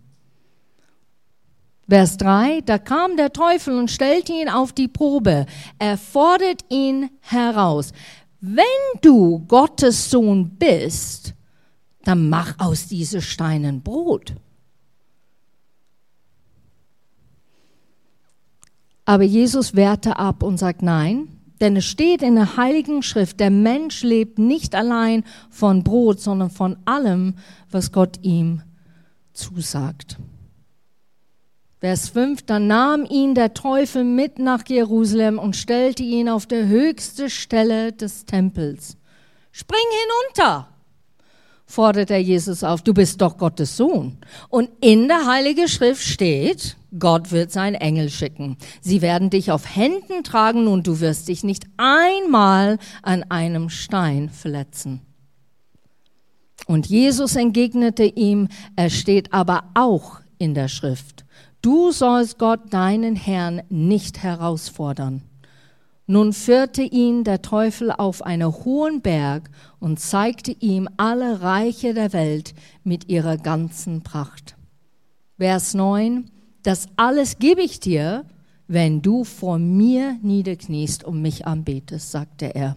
Vers 1.88 2.16
3, 2.16 2.62
da 2.62 2.78
kam 2.78 3.16
der 3.16 3.32
Teufel 3.32 3.76
und 3.76 3.90
stellte 3.90 4.32
ihn 4.32 4.48
auf 4.48 4.72
die 4.72 4.88
Probe. 4.88 5.46
Er 5.78 5.98
fordert 5.98 6.64
ihn 6.70 7.10
heraus. 7.20 7.92
Wenn 8.40 8.64
du 9.02 9.40
Gottes 9.46 10.10
Sohn 10.10 10.56
bist, 10.58 11.34
dann 12.04 12.28
mach 12.28 12.58
aus 12.58 12.88
diesen 12.88 13.20
Steinen 13.20 13.82
Brot. 13.82 14.34
Aber 19.04 19.24
Jesus 19.24 19.74
wehrte 19.74 20.16
ab 20.16 20.42
und 20.42 20.58
sagt 20.58 20.82
nein, 20.82 21.28
denn 21.62 21.76
es 21.76 21.84
steht 21.86 22.22
in 22.22 22.34
der 22.34 22.56
Heiligen 22.56 23.02
Schrift, 23.02 23.38
der 23.38 23.50
Mensch 23.50 24.02
lebt 24.02 24.38
nicht 24.38 24.74
allein 24.74 25.24
von 25.48 25.84
Brot, 25.84 26.20
sondern 26.20 26.50
von 26.50 26.76
allem, 26.84 27.36
was 27.70 27.92
Gott 27.92 28.18
ihm 28.22 28.62
zusagt. 29.32 30.18
Vers 31.78 32.08
5, 32.10 32.42
dann 32.42 32.66
nahm 32.66 33.04
ihn 33.04 33.36
der 33.36 33.54
Teufel 33.54 34.02
mit 34.02 34.40
nach 34.40 34.66
Jerusalem 34.66 35.38
und 35.38 35.56
stellte 35.56 36.02
ihn 36.02 36.28
auf 36.28 36.46
der 36.46 36.66
höchste 36.66 37.30
Stelle 37.30 37.92
des 37.92 38.24
Tempels. 38.24 38.96
Spring 39.52 39.78
hinunter, 40.34 40.68
fordert 41.72 42.10
er 42.10 42.20
Jesus 42.20 42.64
auf, 42.64 42.82
du 42.82 42.92
bist 42.92 43.22
doch 43.22 43.38
Gottes 43.38 43.78
Sohn. 43.78 44.18
Und 44.50 44.68
in 44.82 45.08
der 45.08 45.26
Heilige 45.26 45.68
Schrift 45.68 46.02
steht, 46.02 46.76
Gott 46.98 47.32
wird 47.32 47.50
seinen 47.50 47.76
Engel 47.76 48.10
schicken. 48.10 48.58
Sie 48.82 49.00
werden 49.00 49.30
dich 49.30 49.50
auf 49.50 49.74
Händen 49.74 50.22
tragen 50.22 50.66
und 50.66 50.86
du 50.86 51.00
wirst 51.00 51.28
dich 51.28 51.44
nicht 51.44 51.64
einmal 51.78 52.78
an 53.00 53.24
einem 53.30 53.70
Stein 53.70 54.28
verletzen. 54.28 55.00
Und 56.66 56.86
Jesus 56.86 57.36
entgegnete 57.36 58.04
ihm, 58.04 58.48
er 58.76 58.90
steht 58.90 59.32
aber 59.32 59.64
auch 59.72 60.20
in 60.36 60.52
der 60.52 60.68
Schrift. 60.68 61.24
Du 61.62 61.90
sollst 61.90 62.38
Gott, 62.38 62.60
deinen 62.70 63.16
Herrn, 63.16 63.62
nicht 63.70 64.22
herausfordern. 64.22 65.22
Nun 66.12 66.34
führte 66.34 66.82
ihn 66.82 67.24
der 67.24 67.40
Teufel 67.40 67.90
auf 67.90 68.20
einen 68.20 68.52
hohen 68.52 69.00
Berg 69.00 69.48
und 69.80 69.98
zeigte 69.98 70.52
ihm 70.52 70.86
alle 70.98 71.40
Reiche 71.40 71.94
der 71.94 72.12
Welt 72.12 72.52
mit 72.84 73.08
ihrer 73.08 73.38
ganzen 73.38 74.02
Pracht. 74.02 74.54
Vers 75.38 75.72
9, 75.72 76.30
das 76.64 76.88
alles 76.96 77.38
gebe 77.38 77.62
ich 77.62 77.80
dir, 77.80 78.26
wenn 78.68 79.00
du 79.00 79.24
vor 79.24 79.58
mir 79.58 80.18
niederkniest 80.20 81.02
und 81.02 81.22
mich 81.22 81.46
anbetest, 81.46 82.10
sagte 82.10 82.54
er. 82.54 82.76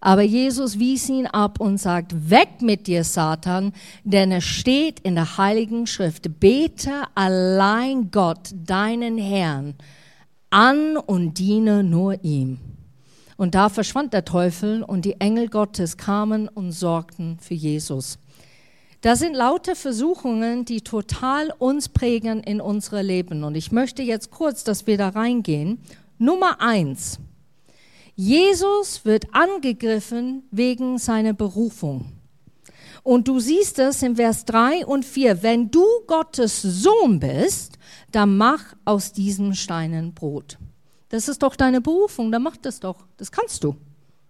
Aber 0.00 0.22
Jesus 0.22 0.80
wies 0.80 1.08
ihn 1.10 1.28
ab 1.28 1.60
und 1.60 1.78
sagt, 1.78 2.28
weg 2.28 2.60
mit 2.60 2.88
dir, 2.88 3.04
Satan, 3.04 3.72
denn 4.02 4.32
es 4.32 4.42
steht 4.42 4.98
in 4.98 5.14
der 5.14 5.38
Heiligen 5.38 5.86
Schrift, 5.86 6.40
bete 6.40 7.04
allein 7.14 8.10
Gott, 8.10 8.50
deinen 8.52 9.16
Herrn, 9.16 9.76
an 10.52 10.96
und 10.96 11.38
diene 11.38 11.82
nur 11.82 12.22
ihm. 12.22 12.58
Und 13.36 13.54
da 13.54 13.68
verschwand 13.68 14.12
der 14.12 14.24
Teufel 14.24 14.82
und 14.82 15.04
die 15.04 15.20
Engel 15.20 15.48
Gottes 15.48 15.96
kamen 15.96 16.48
und 16.48 16.72
sorgten 16.72 17.38
für 17.40 17.54
Jesus. 17.54 18.18
Das 19.00 19.18
sind 19.18 19.34
lauter 19.34 19.74
Versuchungen, 19.74 20.64
die 20.64 20.82
total 20.82 21.52
uns 21.58 21.88
prägen 21.88 22.40
in 22.40 22.60
unserem 22.60 23.04
Leben. 23.04 23.42
Und 23.42 23.56
ich 23.56 23.72
möchte 23.72 24.02
jetzt 24.02 24.30
kurz, 24.30 24.62
dass 24.62 24.86
wir 24.86 24.96
da 24.96 25.08
reingehen. 25.08 25.80
Nummer 26.18 26.60
eins. 26.60 27.18
Jesus 28.14 29.04
wird 29.04 29.34
angegriffen 29.34 30.44
wegen 30.52 30.98
seiner 30.98 31.32
Berufung. 31.32 32.12
Und 33.02 33.26
du 33.26 33.40
siehst 33.40 33.80
es 33.80 34.02
in 34.02 34.14
Vers 34.14 34.44
3 34.44 34.86
und 34.86 35.04
4. 35.04 35.42
Wenn 35.42 35.70
du 35.70 35.84
Gottes 36.06 36.62
Sohn 36.62 37.18
bist, 37.18 37.78
dann 38.12 38.36
mach 38.36 38.74
aus 38.84 39.12
diesem 39.12 39.54
Steinen 39.54 40.14
Brot. 40.14 40.58
Das 41.08 41.28
ist 41.28 41.42
doch 41.42 41.56
deine 41.56 41.80
Berufung, 41.80 42.32
dann 42.32 42.42
mach 42.42 42.56
das 42.56 42.80
doch. 42.80 43.04
Das 43.16 43.32
kannst 43.32 43.64
du. 43.64 43.76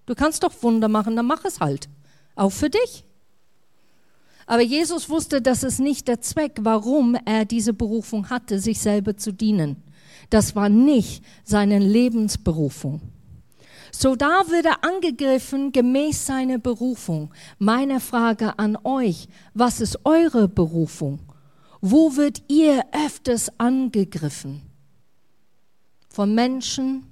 Du 0.06 0.14
kannst 0.14 0.42
doch 0.42 0.62
Wunder 0.62 0.88
machen, 0.88 1.14
dann 1.16 1.26
mach 1.26 1.44
es 1.44 1.60
halt. 1.60 1.88
Auch 2.34 2.50
für 2.50 2.70
dich. 2.70 3.04
Aber 4.46 4.62
Jesus 4.62 5.08
wusste, 5.08 5.40
dass 5.40 5.62
es 5.62 5.78
nicht 5.78 6.08
der 6.08 6.20
Zweck, 6.20 6.58
warum 6.62 7.16
er 7.24 7.44
diese 7.44 7.72
Berufung 7.72 8.30
hatte, 8.30 8.58
sich 8.58 8.80
selber 8.80 9.16
zu 9.16 9.32
dienen. 9.32 9.76
Das 10.30 10.56
war 10.56 10.68
nicht 10.68 11.24
seine 11.44 11.78
Lebensberufung. 11.78 13.00
So 13.92 14.16
da 14.16 14.42
wird 14.48 14.64
er 14.64 14.82
angegriffen 14.82 15.70
gemäß 15.70 16.26
seiner 16.26 16.58
Berufung. 16.58 17.32
Meine 17.58 18.00
Frage 18.00 18.58
an 18.58 18.76
euch, 18.84 19.28
was 19.54 19.80
ist 19.80 20.00
eure 20.04 20.48
Berufung? 20.48 21.20
Wo 21.84 22.14
wird 22.14 22.44
ihr 22.46 22.84
öfters 22.92 23.58
angegriffen? 23.58 24.62
Von 26.08 26.32
Menschen? 26.32 27.04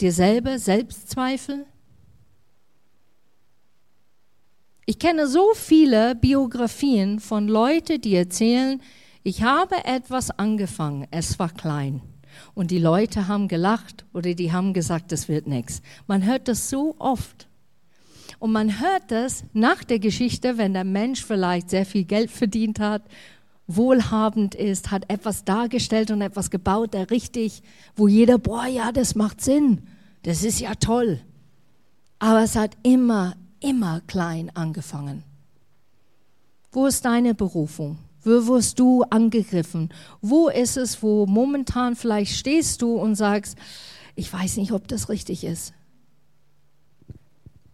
Dir 0.00 0.10
selber 0.10 0.58
Selbstzweifel? 0.58 1.66
Ich 4.86 4.98
kenne 4.98 5.26
so 5.26 5.52
viele 5.54 6.14
Biografien 6.14 7.20
von 7.20 7.48
Leuten, 7.48 8.00
die 8.00 8.14
erzählen, 8.14 8.80
ich 9.22 9.42
habe 9.42 9.84
etwas 9.84 10.30
angefangen, 10.30 11.06
es 11.10 11.38
war 11.38 11.50
klein. 11.50 12.00
Und 12.54 12.70
die 12.70 12.78
Leute 12.78 13.28
haben 13.28 13.46
gelacht 13.46 14.06
oder 14.14 14.32
die 14.32 14.52
haben 14.52 14.72
gesagt, 14.72 15.12
das 15.12 15.28
wird 15.28 15.46
nichts. 15.46 15.82
Man 16.06 16.24
hört 16.24 16.48
das 16.48 16.70
so 16.70 16.96
oft. 16.98 17.46
Und 18.38 18.52
man 18.52 18.80
hört 18.80 19.10
das 19.10 19.44
nach 19.52 19.84
der 19.84 19.98
Geschichte, 19.98 20.58
wenn 20.58 20.74
der 20.74 20.84
Mensch 20.84 21.24
vielleicht 21.24 21.70
sehr 21.70 21.86
viel 21.86 22.04
Geld 22.04 22.30
verdient 22.30 22.80
hat, 22.80 23.02
wohlhabend 23.66 24.54
ist, 24.54 24.90
hat 24.90 25.10
etwas 25.10 25.44
dargestellt 25.44 26.10
und 26.10 26.20
etwas 26.20 26.50
gebaut, 26.50 26.94
der 26.94 27.10
richtig, 27.10 27.62
wo 27.96 28.08
jeder, 28.08 28.38
boah, 28.38 28.66
ja, 28.66 28.92
das 28.92 29.14
macht 29.14 29.40
Sinn, 29.40 29.82
das 30.22 30.42
ist 30.42 30.60
ja 30.60 30.74
toll. 30.74 31.20
Aber 32.18 32.42
es 32.42 32.56
hat 32.56 32.76
immer, 32.82 33.36
immer 33.60 34.00
klein 34.06 34.50
angefangen. 34.54 35.22
Wo 36.72 36.86
ist 36.86 37.04
deine 37.04 37.34
Berufung? 37.34 37.98
Wo 38.22 38.46
wirst 38.46 38.78
du 38.78 39.02
angegriffen? 39.04 39.90
Wo 40.20 40.48
ist 40.48 40.76
es, 40.76 41.02
wo 41.02 41.26
momentan 41.26 41.94
vielleicht 41.94 42.36
stehst 42.36 42.82
du 42.82 42.96
und 42.96 43.14
sagst, 43.14 43.56
ich 44.16 44.32
weiß 44.32 44.56
nicht, 44.56 44.72
ob 44.72 44.88
das 44.88 45.08
richtig 45.08 45.44
ist. 45.44 45.72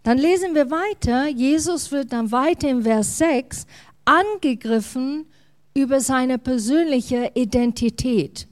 Dann 0.03 0.19
lesen 0.19 0.55
wir 0.55 0.71
weiter. 0.71 1.29
Jesus 1.29 1.93
wird 1.93 2.13
dann 2.13 2.33
weiter 2.33 2.69
im 2.69 2.83
Vers 2.83 3.19
6 3.19 3.67
angegriffen 4.05 5.27
über 5.75 6.01
seine 6.01 6.39
persönliche 6.39 7.33
Identität. 7.35 8.49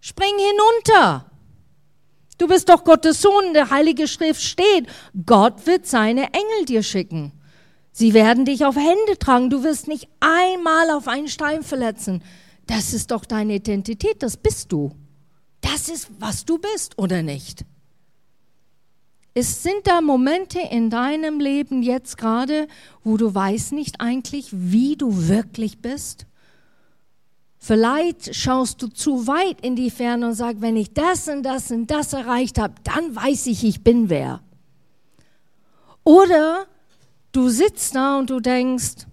Spring 0.00 0.34
hinunter. 0.38 1.30
Du 2.38 2.46
bist 2.46 2.68
doch 2.68 2.84
Gottes 2.84 3.20
Sohn. 3.20 3.52
Der 3.52 3.70
Heilige 3.70 4.08
Schrift 4.08 4.40
steht, 4.40 4.86
Gott 5.26 5.66
wird 5.66 5.86
seine 5.86 6.32
Engel 6.32 6.64
dir 6.66 6.82
schicken. 6.82 7.32
Sie 7.92 8.14
werden 8.14 8.44
dich 8.44 8.64
auf 8.64 8.76
Hände 8.76 9.18
tragen. 9.18 9.50
Du 9.50 9.64
wirst 9.64 9.88
nicht 9.88 10.08
einmal 10.20 10.90
auf 10.90 11.08
einen 11.08 11.28
Stein 11.28 11.62
verletzen. 11.62 12.22
Das 12.66 12.92
ist 12.92 13.10
doch 13.10 13.24
deine 13.24 13.56
Identität. 13.56 14.22
Das 14.22 14.36
bist 14.36 14.72
du. 14.72 14.94
Das 15.60 15.88
ist, 15.88 16.08
was 16.18 16.44
du 16.44 16.58
bist, 16.58 16.96
oder 16.96 17.22
nicht? 17.22 17.64
Es 19.40 19.62
sind 19.62 19.86
da 19.86 20.00
Momente 20.00 20.58
in 20.58 20.90
deinem 20.90 21.38
Leben 21.38 21.84
jetzt 21.84 22.18
gerade, 22.18 22.66
wo 23.04 23.16
du 23.16 23.32
weißt 23.32 23.70
nicht 23.70 24.00
eigentlich, 24.00 24.48
wie 24.50 24.96
du 24.96 25.28
wirklich 25.28 25.80
bist. 25.80 26.26
Vielleicht 27.58 28.34
schaust 28.34 28.82
du 28.82 28.88
zu 28.88 29.28
weit 29.28 29.60
in 29.60 29.76
die 29.76 29.90
Ferne 29.90 30.26
und 30.26 30.34
sagst, 30.34 30.60
wenn 30.60 30.76
ich 30.76 30.92
das 30.92 31.28
und 31.28 31.44
das 31.44 31.70
und 31.70 31.88
das 31.88 32.14
erreicht 32.14 32.58
habe, 32.58 32.74
dann 32.82 33.14
weiß 33.14 33.46
ich, 33.46 33.62
ich 33.62 33.84
bin 33.84 34.08
wer. 34.08 34.40
Oder 36.02 36.66
Du 37.32 37.50
sitzt 37.50 37.94
da 37.94 38.18
und 38.18 38.30
du 38.30 38.40
denkst, 38.40 39.06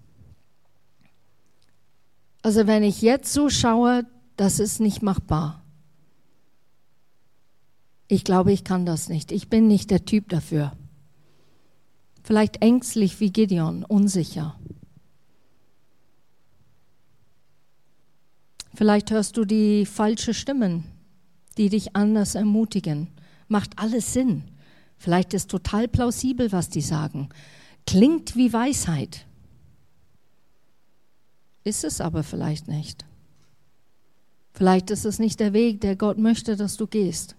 also 2.41 2.65
wenn 2.65 2.83
ich 2.83 3.01
jetzt 3.01 3.33
so 3.33 3.49
schaue, 3.49 4.05
das 4.38 4.59
ist 4.59 4.79
nicht 4.79 5.01
machbar. 5.01 5.64
Ich 8.07 8.23
glaube, 8.23 8.51
ich 8.51 8.63
kann 8.63 8.85
das 8.85 9.09
nicht. 9.09 9.31
Ich 9.31 9.49
bin 9.49 9.67
nicht 9.67 9.89
der 9.89 10.05
Typ 10.05 10.29
dafür. 10.29 10.73
Vielleicht 12.23 12.61
ängstlich 12.61 13.19
wie 13.19 13.31
Gideon, 13.31 13.83
unsicher. 13.83 14.59
Vielleicht 18.73 19.11
hörst 19.11 19.37
du 19.37 19.45
die 19.45 19.85
falsche 19.85 20.33
Stimmen, 20.33 20.83
die 21.57 21.69
dich 21.69 21.95
anders 21.95 22.35
ermutigen. 22.35 23.07
Macht 23.47 23.79
alles 23.79 24.13
Sinn. 24.13 24.43
Vielleicht 24.97 25.33
ist 25.33 25.49
total 25.49 25.87
plausibel, 25.87 26.51
was 26.51 26.69
die 26.69 26.81
sagen. 26.81 27.29
Klingt 27.87 28.35
wie 28.35 28.51
Weisheit. 28.51 29.25
Ist 31.63 31.83
es 31.83 32.01
aber 32.01 32.23
vielleicht 32.23 32.67
nicht. 32.67 33.05
Vielleicht 34.53 34.89
ist 34.91 35.05
es 35.05 35.19
nicht 35.19 35.39
der 35.39 35.53
Weg, 35.53 35.81
der 35.81 35.95
Gott 35.95 36.17
möchte, 36.17 36.55
dass 36.55 36.77
du 36.77 36.87
gehst. 36.87 37.35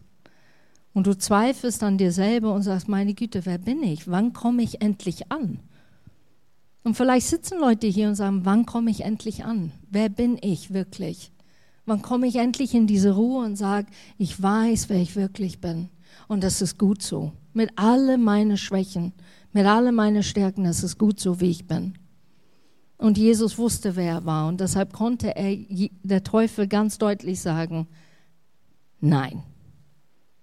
Und 0.97 1.07
du 1.07 1.15
zweifelst 1.15 1.83
an 1.83 1.99
dir 1.99 2.11
selber 2.11 2.55
und 2.55 2.63
sagst, 2.63 2.89
meine 2.89 3.13
Güte, 3.13 3.45
wer 3.45 3.59
bin 3.59 3.83
ich? 3.83 4.09
Wann 4.09 4.33
komme 4.33 4.63
ich 4.63 4.81
endlich 4.81 5.31
an? 5.31 5.59
Und 6.85 6.97
vielleicht 6.97 7.27
sitzen 7.27 7.61
Leute 7.61 7.87
hier 7.87 8.09
und 8.09 8.15
sagen, 8.15 8.47
wann 8.47 8.65
komme 8.65 8.91
ich 8.91 9.03
endlich 9.03 9.45
an? 9.45 9.73
Wer 9.91 10.09
bin 10.09 10.39
ich 10.41 10.73
wirklich? 10.73 11.33
Wann 11.85 12.01
komme 12.01 12.27
ich 12.27 12.37
endlich 12.37 12.75
in 12.75 12.87
diese 12.87 13.15
Ruhe 13.15 13.45
und 13.45 13.57
sage, 13.57 13.89
ich 14.17 14.43
weiß, 14.43 14.89
wer 14.89 14.97
ich 14.97 15.17
wirklich 15.17 15.61
bin? 15.61 15.91
Und 16.29 16.43
das 16.43 16.63
ist 16.63 16.79
gut 16.79 17.03
so. 17.03 17.33
Mit 17.53 17.73
all 17.77 18.17
meinen 18.17 18.57
Schwächen, 18.57 19.13
mit 19.53 19.67
all 19.67 19.93
meinen 19.93 20.23
Stärken 20.23 20.65
ist 20.65 20.83
es 20.83 20.97
gut 20.97 21.21
so, 21.21 21.43
wie 21.43 21.51
ich 21.51 21.67
bin. 21.67 21.93
Und 22.97 23.19
Jesus 23.19 23.59
wusste, 23.59 23.97
wer 23.97 24.13
er 24.13 24.25
war. 24.25 24.49
Und 24.49 24.63
deshalb 24.63 24.95
konnte 24.95 25.37
er, 25.37 25.59
der 26.05 26.25
Teufel 26.25 26.67
ganz 26.67 26.97
deutlich 26.97 27.43
sagen, 27.43 27.87
nein, 29.03 29.43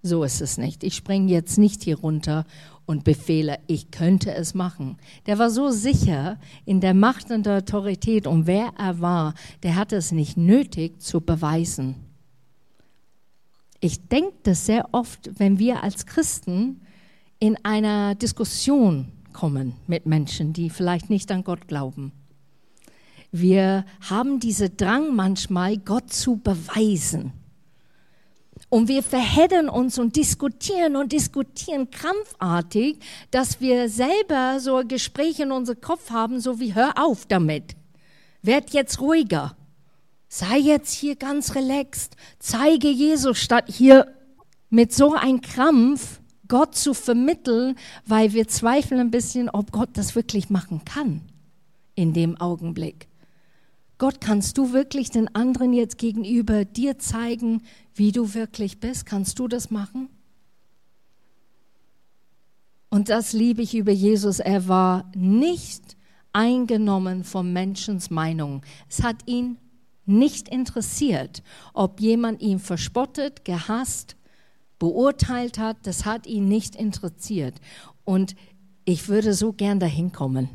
so 0.04 0.22
ist 0.22 0.42
es 0.42 0.58
nicht. 0.58 0.84
Ich 0.84 0.94
springe 0.94 1.32
jetzt 1.32 1.56
nicht 1.56 1.82
hier 1.82 1.98
runter 1.98 2.44
und 2.84 3.04
befehle, 3.04 3.58
ich 3.66 3.90
könnte 3.90 4.34
es 4.34 4.52
machen. 4.52 4.98
Der 5.24 5.38
war 5.38 5.48
so 5.48 5.70
sicher 5.70 6.38
in 6.66 6.82
der 6.82 6.92
Macht 6.92 7.30
und 7.30 7.46
der 7.46 7.56
Autorität 7.56 8.26
und 8.26 8.46
wer 8.46 8.72
er 8.78 9.00
war, 9.00 9.34
der 9.62 9.76
hatte 9.76 9.96
es 9.96 10.12
nicht 10.12 10.36
nötig 10.36 11.00
zu 11.00 11.22
beweisen. 11.22 11.96
Ich 13.80 14.08
denke 14.08 14.34
das 14.42 14.66
sehr 14.66 14.90
oft, 14.92 15.30
wenn 15.38 15.58
wir 15.58 15.82
als 15.82 16.04
Christen 16.04 16.82
in 17.38 17.56
einer 17.64 18.14
Diskussion 18.14 19.10
kommen 19.32 19.74
mit 19.86 20.04
Menschen, 20.04 20.52
die 20.52 20.68
vielleicht 20.68 21.08
nicht 21.08 21.32
an 21.32 21.44
Gott 21.44 21.66
glauben. 21.66 22.12
Wir 23.32 23.86
haben 24.00 24.38
diesen 24.38 24.76
Drang 24.76 25.16
manchmal, 25.16 25.78
Gott 25.78 26.12
zu 26.12 26.36
beweisen. 26.36 27.32
Und 28.74 28.88
wir 28.88 29.04
verheddern 29.04 29.68
uns 29.68 30.00
und 30.00 30.16
diskutieren 30.16 30.96
und 30.96 31.12
diskutieren 31.12 31.92
krampfartig, 31.92 32.98
dass 33.30 33.60
wir 33.60 33.88
selber 33.88 34.58
so 34.58 34.78
ein 34.78 34.88
Gespräch 34.88 35.38
in 35.38 35.52
unserem 35.52 35.80
Kopf 35.80 36.10
haben, 36.10 36.40
so 36.40 36.58
wie 36.58 36.74
hör 36.74 36.94
auf 36.96 37.24
damit. 37.24 37.76
Werd 38.42 38.70
jetzt 38.70 39.00
ruhiger. 39.00 39.56
Sei 40.26 40.58
jetzt 40.58 40.92
hier 40.92 41.14
ganz 41.14 41.54
relaxed. 41.54 42.16
Zeige 42.40 42.88
Jesus 42.88 43.38
statt 43.38 43.66
hier 43.68 44.12
mit 44.70 44.92
so 44.92 45.14
einem 45.14 45.40
Krampf 45.40 46.18
Gott 46.48 46.74
zu 46.74 46.94
vermitteln, 46.94 47.76
weil 48.06 48.32
wir 48.32 48.48
zweifeln 48.48 48.98
ein 48.98 49.12
bisschen, 49.12 49.50
ob 49.50 49.70
Gott 49.70 49.90
das 49.92 50.16
wirklich 50.16 50.50
machen 50.50 50.84
kann 50.84 51.20
in 51.94 52.12
dem 52.12 52.40
Augenblick. 52.40 53.06
Gott, 54.04 54.20
kannst 54.20 54.58
du 54.58 54.74
wirklich 54.74 55.08
den 55.10 55.34
anderen 55.34 55.72
jetzt 55.72 55.96
gegenüber 55.96 56.66
dir 56.66 56.98
zeigen, 56.98 57.62
wie 57.94 58.12
du 58.12 58.34
wirklich 58.34 58.78
bist? 58.78 59.06
Kannst 59.06 59.38
du 59.38 59.48
das 59.48 59.70
machen? 59.70 60.10
Und 62.90 63.08
das 63.08 63.32
liebe 63.32 63.62
ich 63.62 63.74
über 63.74 63.92
Jesus. 63.92 64.40
Er 64.40 64.68
war 64.68 65.10
nicht 65.16 65.96
eingenommen 66.34 67.24
von 67.24 67.50
Menschens 67.54 68.10
Meinung. 68.10 68.60
Es 68.90 69.02
hat 69.02 69.22
ihn 69.24 69.56
nicht 70.04 70.50
interessiert, 70.50 71.42
ob 71.72 71.98
jemand 71.98 72.42
ihn 72.42 72.58
verspottet, 72.58 73.46
gehasst 73.46 74.16
beurteilt 74.78 75.56
hat, 75.56 75.78
das 75.84 76.04
hat 76.04 76.26
ihn 76.26 76.46
nicht 76.46 76.76
interessiert. 76.76 77.54
Und 78.04 78.36
ich 78.84 79.08
würde 79.08 79.32
so 79.32 79.54
gern 79.54 79.80
dahin 79.80 80.12
kommen. 80.12 80.50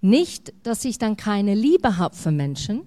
Nicht, 0.00 0.52
dass 0.62 0.84
ich 0.84 0.98
dann 0.98 1.16
keine 1.16 1.54
Liebe 1.54 1.96
habe 1.98 2.14
für 2.16 2.30
Menschen, 2.30 2.82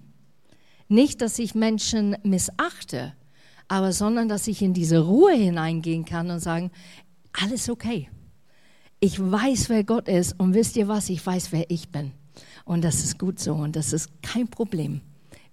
nicht, 0.88 1.21
dass 1.21 1.39
ich 1.39 1.56
Menschen 1.56 2.17
missachte, 2.24 3.13
aber 3.67 3.93
sondern, 3.93 4.28
dass 4.28 4.47
ich 4.47 4.62
in 4.62 4.74
diese 4.74 5.00
Ruhe 5.00 5.34
hineingehen 5.34 6.04
kann 6.06 6.30
und 6.30 6.39
sagen, 6.39 6.71
alles 7.32 7.69
okay. 7.69 8.10
Ich 9.00 9.19
weiß, 9.19 9.69
wer 9.69 9.84
Gott 9.84 10.08
ist 10.08 10.38
und 10.39 10.54
wisst 10.54 10.76
ihr 10.76 10.88
was, 10.88 11.10
ich 11.10 11.26
weiß, 11.26 11.52
wer 11.52 11.69
ich 11.71 11.89
bin. 11.89 12.12
Und 12.65 12.84
das 12.84 13.04
ist 13.04 13.17
gut 13.17 13.39
so 13.39 13.54
und 13.54 13.76
das 13.76 13.93
ist 13.93 14.10
kein 14.21 14.47
Problem. 14.47 15.02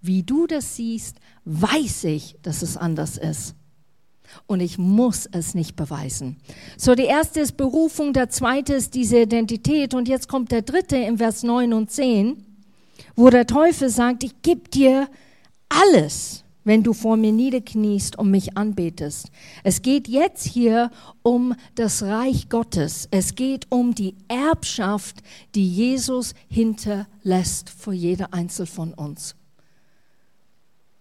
wie 0.00 0.22
du 0.22 0.46
das 0.46 0.76
siehst, 0.76 1.16
weiß 1.44 2.04
ich, 2.04 2.36
dass 2.42 2.62
es 2.62 2.76
anders 2.76 3.18
ist. 3.18 3.54
Und 4.46 4.60
ich 4.60 4.78
muss 4.78 5.28
es 5.30 5.54
nicht 5.54 5.76
beweisen. 5.76 6.36
So, 6.76 6.94
die 6.94 7.04
erste 7.04 7.40
ist 7.40 7.56
Berufung, 7.56 8.12
der 8.12 8.28
zweite 8.28 8.74
ist 8.74 8.94
diese 8.94 9.20
Identität. 9.20 9.94
Und 9.94 10.08
jetzt 10.08 10.28
kommt 10.28 10.52
der 10.52 10.62
dritte 10.62 10.96
im 10.96 11.18
Vers 11.18 11.42
9 11.42 11.72
und 11.72 11.90
10, 11.90 12.44
wo 13.16 13.30
der 13.30 13.46
Teufel 13.46 13.88
sagt, 13.90 14.24
ich 14.24 14.42
gebe 14.42 14.68
dir 14.68 15.08
alles, 15.68 16.44
wenn 16.64 16.82
du 16.82 16.92
vor 16.92 17.16
mir 17.16 17.32
niederkniest 17.32 18.18
und 18.18 18.30
mich 18.30 18.56
anbetest. 18.56 19.30
Es 19.64 19.80
geht 19.80 20.06
jetzt 20.06 20.44
hier 20.44 20.90
um 21.22 21.54
das 21.74 22.02
Reich 22.02 22.50
Gottes. 22.50 23.08
Es 23.10 23.34
geht 23.34 23.66
um 23.70 23.94
die 23.94 24.14
Erbschaft, 24.28 25.16
die 25.54 25.66
Jesus 25.66 26.34
hinterlässt 26.48 27.70
für 27.70 27.94
jeder 27.94 28.34
Einzel 28.34 28.66
von 28.66 28.92
uns. 28.92 29.34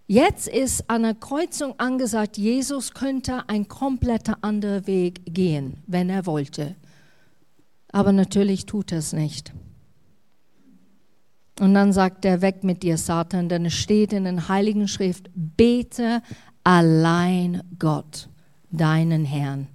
Jetzt 0.10 0.48
ist 0.48 0.90
an 0.90 1.04
der 1.04 1.16
Kreuzung 1.16 1.78
angesagt, 1.78 2.38
Jesus 2.38 2.94
könnte 2.94 3.50
ein 3.50 3.68
kompletter 3.68 4.38
anderer 4.42 4.88
Weg 4.88 5.22
gehen, 5.26 5.84
wenn 5.86 6.10
er 6.10 6.26
wollte. 6.26 6.78
Aber 7.92 8.14
natürlich 8.14 8.66
tut 8.66 8.94
er 8.94 9.00
es 9.00 9.12
nicht. 9.12 9.54
Und 11.60 11.74
dann 11.74 11.92
sagt 11.92 12.24
er, 12.24 12.42
weg 12.42 12.64
mit 12.64 12.84
dir, 12.84 12.98
Satan, 12.98 13.50
denn 13.50 13.66
es 13.66 13.74
steht 13.74 14.14
in 14.14 14.24
der 14.24 14.48
Heiligen 14.48 14.88
Schrift, 14.88 15.30
bete 15.36 16.22
allein 16.64 17.64
Gott, 17.78 18.30
deinen 18.72 19.26
Herrn. 19.26 19.68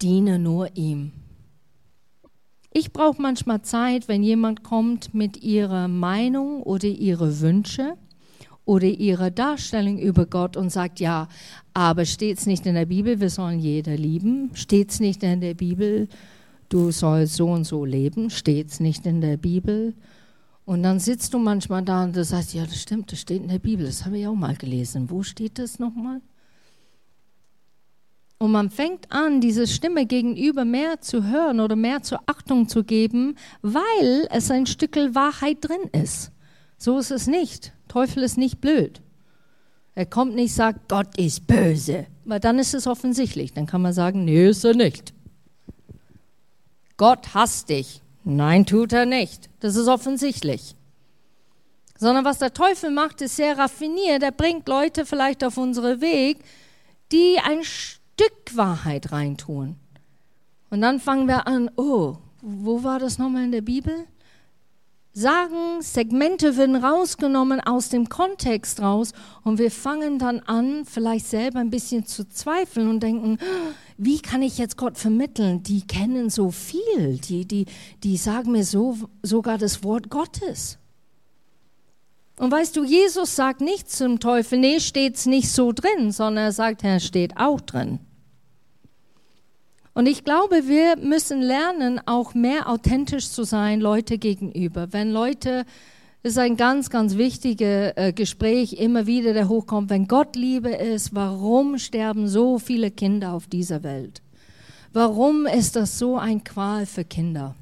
Diene 0.00 0.38
nur 0.38 0.74
ihm. 0.76 1.12
Ich 2.72 2.92
brauche 2.92 3.20
manchmal 3.20 3.60
Zeit, 3.62 4.08
wenn 4.08 4.22
jemand 4.22 4.62
kommt 4.62 5.12
mit 5.12 5.42
ihrer 5.42 5.88
Meinung 5.88 6.62
oder 6.62 6.88
ihre 6.88 7.40
Wünsche 7.40 7.96
oder 8.64 8.86
ihre 8.86 9.32
Darstellung 9.32 9.98
über 9.98 10.26
Gott 10.26 10.56
und 10.56 10.70
sagt, 10.70 11.00
ja, 11.00 11.28
aber 11.74 12.04
steht 12.04 12.38
es 12.38 12.46
nicht 12.46 12.66
in 12.66 12.74
der 12.74 12.86
Bibel, 12.86 13.20
wir 13.20 13.30
sollen 13.30 13.58
jeder 13.58 13.96
lieben? 13.96 14.50
Steht 14.54 14.90
es 14.90 15.00
nicht 15.00 15.22
in 15.22 15.40
der 15.40 15.54
Bibel, 15.54 16.08
du 16.68 16.90
sollst 16.90 17.34
so 17.34 17.48
und 17.48 17.64
so 17.64 17.84
leben? 17.84 18.30
Steht 18.30 18.68
es 18.68 18.80
nicht 18.80 19.06
in 19.06 19.20
der 19.20 19.36
Bibel? 19.36 19.94
Und 20.64 20.82
dann 20.82 21.00
sitzt 21.00 21.34
du 21.34 21.38
manchmal 21.38 21.82
da 21.82 22.04
und 22.04 22.14
du 22.14 22.22
sagst, 22.22 22.54
ja, 22.54 22.64
das 22.64 22.80
stimmt, 22.80 23.10
das 23.10 23.20
steht 23.20 23.42
in 23.42 23.48
der 23.48 23.58
Bibel, 23.58 23.86
das 23.86 24.04
habe 24.04 24.18
ich 24.18 24.26
auch 24.26 24.34
mal 24.34 24.54
gelesen. 24.54 25.10
Wo 25.10 25.22
steht 25.22 25.58
das 25.58 25.78
nochmal? 25.78 26.20
Und 28.38 28.52
man 28.52 28.70
fängt 28.70 29.10
an, 29.12 29.40
diese 29.40 29.66
Stimme 29.66 30.06
gegenüber 30.06 30.64
mehr 30.64 31.00
zu 31.00 31.24
hören 31.28 31.60
oder 31.60 31.76
mehr 31.76 32.02
zur 32.02 32.20
Achtung 32.26 32.68
zu 32.68 32.84
geben, 32.84 33.36
weil 33.60 34.28
es 34.30 34.50
ein 34.50 34.64
Stückel 34.64 35.14
Wahrheit 35.14 35.58
drin 35.60 35.90
ist. 35.92 36.32
So 36.78 36.98
ist 36.98 37.10
es 37.10 37.26
nicht. 37.26 37.74
Teufel 37.90 38.22
ist 38.22 38.38
nicht 38.38 38.60
blöd. 38.60 39.02
Er 39.96 40.06
kommt 40.06 40.36
nicht, 40.36 40.54
sagt, 40.54 40.88
Gott 40.88 41.18
ist 41.18 41.48
böse. 41.48 42.06
Weil 42.24 42.38
dann 42.38 42.60
ist 42.60 42.72
es 42.72 42.86
offensichtlich. 42.86 43.52
Dann 43.52 43.66
kann 43.66 43.82
man 43.82 43.92
sagen, 43.92 44.24
nee, 44.24 44.48
ist 44.48 44.64
er 44.64 44.74
nicht. 44.74 45.12
Gott 46.96 47.34
hasst 47.34 47.68
dich. 47.68 48.00
Nein, 48.22 48.64
tut 48.64 48.92
er 48.92 49.06
nicht. 49.06 49.50
Das 49.58 49.74
ist 49.74 49.88
offensichtlich. 49.88 50.76
Sondern 51.98 52.24
was 52.24 52.38
der 52.38 52.54
Teufel 52.54 52.90
macht, 52.90 53.20
ist 53.22 53.36
sehr 53.36 53.58
raffiniert. 53.58 54.22
Er 54.22 54.32
bringt 54.32 54.68
Leute 54.68 55.04
vielleicht 55.04 55.42
auf 55.42 55.56
unseren 55.56 56.00
Weg, 56.00 56.38
die 57.10 57.38
ein 57.42 57.64
Stück 57.64 58.54
Wahrheit 58.54 59.10
reintun. 59.10 59.76
Und 60.70 60.80
dann 60.80 61.00
fangen 61.00 61.26
wir 61.26 61.48
an, 61.48 61.70
oh, 61.76 62.18
wo 62.40 62.84
war 62.84 63.00
das 63.00 63.18
nochmal 63.18 63.44
in 63.44 63.52
der 63.52 63.62
Bibel? 63.62 64.06
Sagen, 65.20 65.82
Segmente 65.82 66.56
werden 66.56 66.76
rausgenommen 66.76 67.60
aus 67.60 67.90
dem 67.90 68.08
Kontext 68.08 68.80
raus 68.80 69.12
und 69.44 69.58
wir 69.58 69.70
fangen 69.70 70.18
dann 70.18 70.40
an, 70.40 70.86
vielleicht 70.86 71.26
selber 71.26 71.58
ein 71.58 71.68
bisschen 71.68 72.06
zu 72.06 72.26
zweifeln 72.26 72.88
und 72.88 73.02
denken, 73.02 73.36
wie 73.98 74.20
kann 74.20 74.40
ich 74.40 74.56
jetzt 74.56 74.78
Gott 74.78 74.96
vermitteln? 74.96 75.62
Die 75.62 75.86
kennen 75.86 76.30
so 76.30 76.50
viel, 76.50 77.18
die, 77.18 77.44
die, 77.44 77.66
die 78.02 78.16
sagen 78.16 78.52
mir 78.52 78.64
so, 78.64 78.96
sogar 79.22 79.58
das 79.58 79.84
Wort 79.84 80.08
Gottes. 80.08 80.78
Und 82.38 82.50
weißt 82.50 82.74
du, 82.74 82.84
Jesus 82.84 83.36
sagt 83.36 83.60
nicht 83.60 83.90
zum 83.90 84.20
Teufel, 84.20 84.58
nee, 84.58 84.80
steht's 84.80 85.26
nicht 85.26 85.50
so 85.50 85.72
drin, 85.72 86.12
sondern 86.12 86.46
er 86.46 86.52
sagt, 86.52 86.82
er 86.82 86.98
steht 86.98 87.36
auch 87.36 87.60
drin. 87.60 87.98
Und 90.00 90.06
ich 90.06 90.24
glaube, 90.24 90.66
wir 90.66 90.96
müssen 90.96 91.42
lernen, 91.42 92.00
auch 92.06 92.32
mehr 92.32 92.70
authentisch 92.70 93.28
zu 93.28 93.44
sein, 93.44 93.82
Leute 93.82 94.16
gegenüber. 94.16 94.94
Wenn 94.94 95.10
Leute 95.10 95.66
das 96.22 96.32
ist 96.32 96.38
ein 96.38 96.56
ganz, 96.56 96.88
ganz 96.88 97.18
wichtiges 97.18 97.92
äh, 97.96 98.14
Gespräch, 98.14 98.72
immer 98.72 99.06
wieder, 99.06 99.34
der 99.34 99.50
hochkommt. 99.50 99.90
Wenn 99.90 100.08
Gott 100.08 100.36
Liebe 100.36 100.70
ist, 100.70 101.14
warum 101.14 101.76
sterben 101.76 102.28
so 102.28 102.58
viele 102.58 102.90
Kinder 102.90 103.34
auf 103.34 103.46
dieser 103.46 103.82
Welt? 103.82 104.22
Warum 104.94 105.44
ist 105.44 105.76
das 105.76 105.98
so 105.98 106.16
ein 106.16 106.44
Qual 106.44 106.86
für 106.86 107.04
Kinder? 107.04 107.54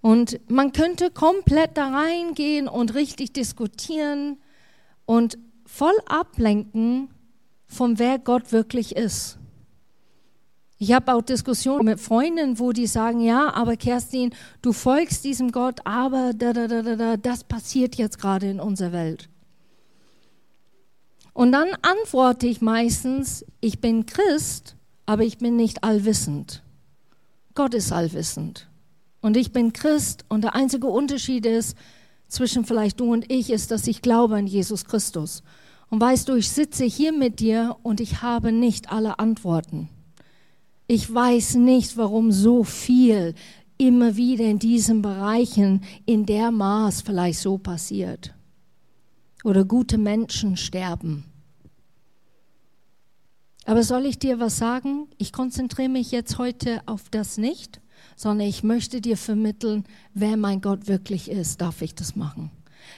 Und 0.00 0.40
man 0.50 0.72
könnte 0.72 1.10
komplett 1.10 1.76
da 1.76 1.90
reingehen 1.90 2.66
und 2.66 2.94
richtig 2.94 3.34
diskutieren 3.34 4.38
und 5.04 5.36
voll 5.66 5.98
ablenken, 6.06 7.10
von 7.66 7.98
wer 7.98 8.18
Gott 8.18 8.52
wirklich 8.52 8.96
ist. 8.96 9.38
Ich 10.78 10.92
habe 10.92 11.12
auch 11.12 11.22
Diskussionen 11.22 11.84
mit 11.84 11.98
Freunden, 11.98 12.60
wo 12.60 12.70
die 12.72 12.86
sagen, 12.86 13.20
ja, 13.20 13.52
aber 13.52 13.76
Kerstin, 13.76 14.32
du 14.62 14.72
folgst 14.72 15.24
diesem 15.24 15.50
Gott, 15.50 15.80
aber 15.84 16.32
da, 16.34 16.52
da, 16.52 16.68
da, 16.68 16.82
da, 16.82 16.94
da, 16.94 17.16
das 17.16 17.42
passiert 17.42 17.96
jetzt 17.96 18.18
gerade 18.20 18.48
in 18.48 18.60
unserer 18.60 18.92
Welt. 18.92 19.28
Und 21.32 21.52
dann 21.52 21.68
antworte 21.82 22.46
ich 22.46 22.60
meistens, 22.60 23.44
ich 23.60 23.80
bin 23.80 24.06
Christ, 24.06 24.76
aber 25.04 25.24
ich 25.24 25.38
bin 25.38 25.56
nicht 25.56 25.82
allwissend. 25.82 26.62
Gott 27.54 27.74
ist 27.74 27.92
allwissend. 27.92 28.68
Und 29.20 29.36
ich 29.36 29.52
bin 29.52 29.72
Christ 29.72 30.24
und 30.28 30.42
der 30.42 30.54
einzige 30.54 30.86
Unterschied 30.86 31.44
ist 31.44 31.76
zwischen 32.28 32.64
vielleicht 32.64 33.00
du 33.00 33.12
und 33.12 33.30
ich 33.32 33.50
ist, 33.50 33.72
dass 33.72 33.88
ich 33.88 34.00
glaube 34.00 34.36
an 34.36 34.46
Jesus 34.46 34.84
Christus. 34.84 35.42
Und 35.90 36.00
weißt 36.00 36.28
du, 36.28 36.34
ich 36.34 36.50
sitze 36.50 36.84
hier 36.84 37.12
mit 37.12 37.40
dir 37.40 37.76
und 37.82 38.00
ich 38.00 38.22
habe 38.22 38.52
nicht 38.52 38.92
alle 38.92 39.18
Antworten. 39.18 39.88
Ich 40.90 41.12
weiß 41.12 41.56
nicht, 41.56 41.98
warum 41.98 42.32
so 42.32 42.64
viel 42.64 43.34
immer 43.76 44.16
wieder 44.16 44.46
in 44.46 44.58
diesen 44.58 45.02
Bereichen 45.02 45.82
in 46.06 46.24
der 46.24 46.50
Maß 46.50 47.02
vielleicht 47.02 47.40
so 47.40 47.58
passiert. 47.58 48.34
Oder 49.44 49.66
gute 49.66 49.98
Menschen 49.98 50.56
sterben. 50.56 51.24
Aber 53.66 53.82
soll 53.82 54.06
ich 54.06 54.18
dir 54.18 54.40
was 54.40 54.56
sagen? 54.56 55.08
Ich 55.18 55.30
konzentriere 55.30 55.90
mich 55.90 56.10
jetzt 56.10 56.38
heute 56.38 56.80
auf 56.86 57.10
das 57.10 57.36
nicht, 57.36 57.82
sondern 58.16 58.48
ich 58.48 58.62
möchte 58.62 59.02
dir 59.02 59.18
vermitteln, 59.18 59.84
wer 60.14 60.38
mein 60.38 60.62
Gott 60.62 60.88
wirklich 60.88 61.30
ist. 61.30 61.60
Darf 61.60 61.82
ich 61.82 61.94
das 61.94 62.16
machen? 62.16 62.50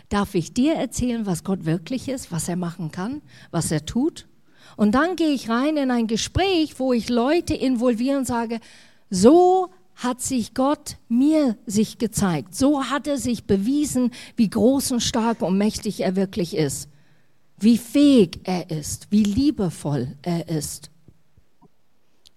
Darf 0.09 0.37
ich 0.37 0.55
dir 0.55 0.75
erzählen, 0.75 1.27
was 1.27 1.43
Gott 1.43 1.65
wirklich 1.65 2.09
ist, 2.09 2.31
was 2.31 2.49
er 2.49 2.55
machen 2.55 2.93
kann, 2.93 3.21
was 3.51 3.73
er 3.73 3.85
tut? 3.85 4.29
Und 4.77 4.95
dann 4.95 5.17
gehe 5.17 5.31
ich 5.31 5.49
rein 5.49 5.77
in 5.77 5.91
ein 5.91 6.07
Gespräch, 6.07 6.79
wo 6.79 6.93
ich 6.93 7.09
Leute 7.09 7.55
involviere 7.55 8.19
und 8.19 8.27
sage, 8.27 8.61
so 9.11 9.71
hat 9.97 10.21
sich 10.21 10.55
Gott 10.55 10.97
mir 11.09 11.57
sich 11.67 11.99
gezeigt. 11.99 12.55
So 12.55 12.85
hat 12.85 13.07
er 13.07 13.19
sich 13.19 13.45
bewiesen, 13.45 14.13
wie 14.37 14.49
groß 14.49 14.93
und 14.93 15.01
stark 15.01 15.43
und 15.43 15.59
mächtig 15.59 16.01
er 16.01 16.17
wirklich 16.17 16.57
ist. 16.57 16.89
Wie 17.59 17.77
fähig 17.77 18.41
er 18.45 18.71
ist, 18.71 19.09
wie 19.11 19.23
liebevoll 19.23 20.17
er 20.23 20.49
ist. 20.49 20.91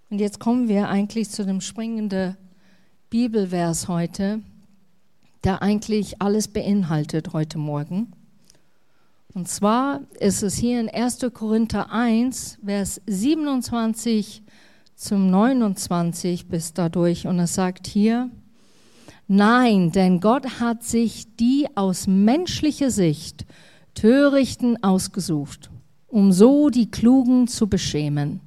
Und 0.09 0.19
jetzt 0.19 0.39
kommen 0.39 0.67
wir 0.67 0.89
eigentlich 0.89 1.29
zu 1.29 1.45
dem 1.45 1.61
springenden 1.61 2.35
Bibelvers 3.09 3.87
heute, 3.87 4.41
der 5.43 5.61
eigentlich 5.61 6.21
alles 6.21 6.49
beinhaltet 6.49 7.31
heute 7.31 7.57
Morgen. 7.57 8.11
Und 9.33 9.47
zwar 9.47 10.01
ist 10.19 10.43
es 10.43 10.55
hier 10.55 10.79
in 10.79 10.89
1. 10.89 11.19
Korinther 11.33 11.91
1, 11.91 12.59
Vers 12.63 13.01
27 13.07 14.43
zum 14.95 15.31
29 15.31 16.47
bis 16.47 16.73
dadurch. 16.73 17.25
Und 17.25 17.39
es 17.39 17.55
sagt 17.55 17.87
hier, 17.87 18.29
nein, 19.27 19.91
denn 19.91 20.19
Gott 20.19 20.59
hat 20.59 20.83
sich 20.83 21.35
die 21.35 21.67
aus 21.73 22.05
menschlicher 22.05 22.91
Sicht 22.91 23.45
Törichten 23.95 24.83
ausgesucht, 24.83 25.71
um 26.07 26.31
so 26.31 26.69
die 26.69 26.91
Klugen 26.91 27.47
zu 27.47 27.67
beschämen. 27.67 28.39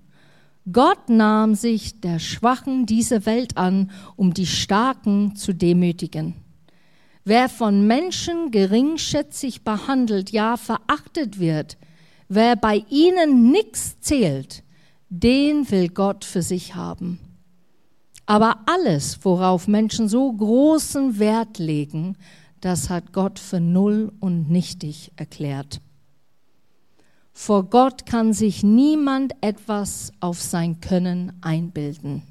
Gott 0.71 1.09
nahm 1.09 1.55
sich 1.57 2.01
der 2.01 2.21
Schwachen 2.21 2.87
dieser 2.87 3.27
Welt 3.27 3.57
an, 3.57 3.91
um 4.17 4.35
die 4.35 4.47
Starken 4.47 5.35
zu 5.35 5.53
demütigen. 5.53 6.46
Wer 7.29 7.49
von 7.49 7.85
Menschen 7.89 8.53
geringschätzig 8.53 9.65
behandelt, 9.65 10.31
ja 10.31 10.57
verachtet 10.57 11.41
wird, 11.41 11.77
wer 12.29 12.55
bei 12.55 12.85
ihnen 12.89 13.51
nichts 13.51 13.99
zählt, 14.01 14.63
den 15.09 15.69
will 15.73 15.89
Gott 15.89 16.25
für 16.25 16.43
sich 16.43 16.77
haben. 16.77 17.19
Aber 18.27 18.61
alles, 18.67 19.25
worauf 19.25 19.67
Menschen 19.67 20.09
so 20.09 20.33
großen 20.33 21.19
Wert 21.19 21.59
legen, 21.59 22.17
das 22.61 22.91
hat 22.91 23.13
Gott 23.13 23.41
für 23.41 23.59
null 23.59 24.13
und 24.21 24.49
nichtig 24.49 25.11
erklärt. 25.17 25.81
Vor 27.33 27.65
Gott 27.65 28.07
kann 28.07 28.35
sich 28.35 28.63
niemand 28.63 29.35
etwas 29.41 30.13
auf 30.21 30.41
sein 30.41 30.81
Können 30.81 31.33
einbilden. 31.41 32.23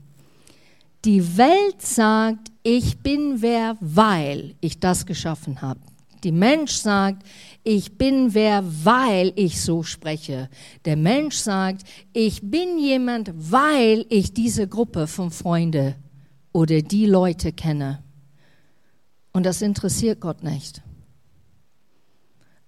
Die 1.04 1.36
Welt 1.36 1.82
sagt, 1.82 2.55
ich 2.66 2.98
bin 2.98 3.44
wer, 3.44 3.78
weil 3.80 4.56
ich 4.60 4.80
das 4.80 5.06
geschaffen 5.06 5.62
habe. 5.62 5.80
Die 6.24 6.32
Mensch 6.32 6.72
sagt, 6.72 7.22
ich 7.64 8.00
bin 8.00 8.34
wer, 8.34 8.64
weil 8.84 9.32
ich 9.36 9.62
so 9.62 9.84
spreche. 9.84 10.50
Der 10.84 10.96
Mensch 10.96 11.36
sagt, 11.36 11.84
ich 12.12 12.42
bin 12.50 12.80
jemand, 12.80 13.32
weil 13.36 14.08
ich 14.10 14.34
diese 14.34 14.68
Gruppe 14.68 15.06
von 15.06 15.30
Freunden 15.30 15.94
oder 16.54 16.82
die 16.82 17.06
Leute 17.06 17.54
kenne. 17.54 18.02
Und 19.32 19.46
das 19.46 19.62
interessiert 19.62 20.20
Gott 20.20 20.44
nicht. 20.44 20.82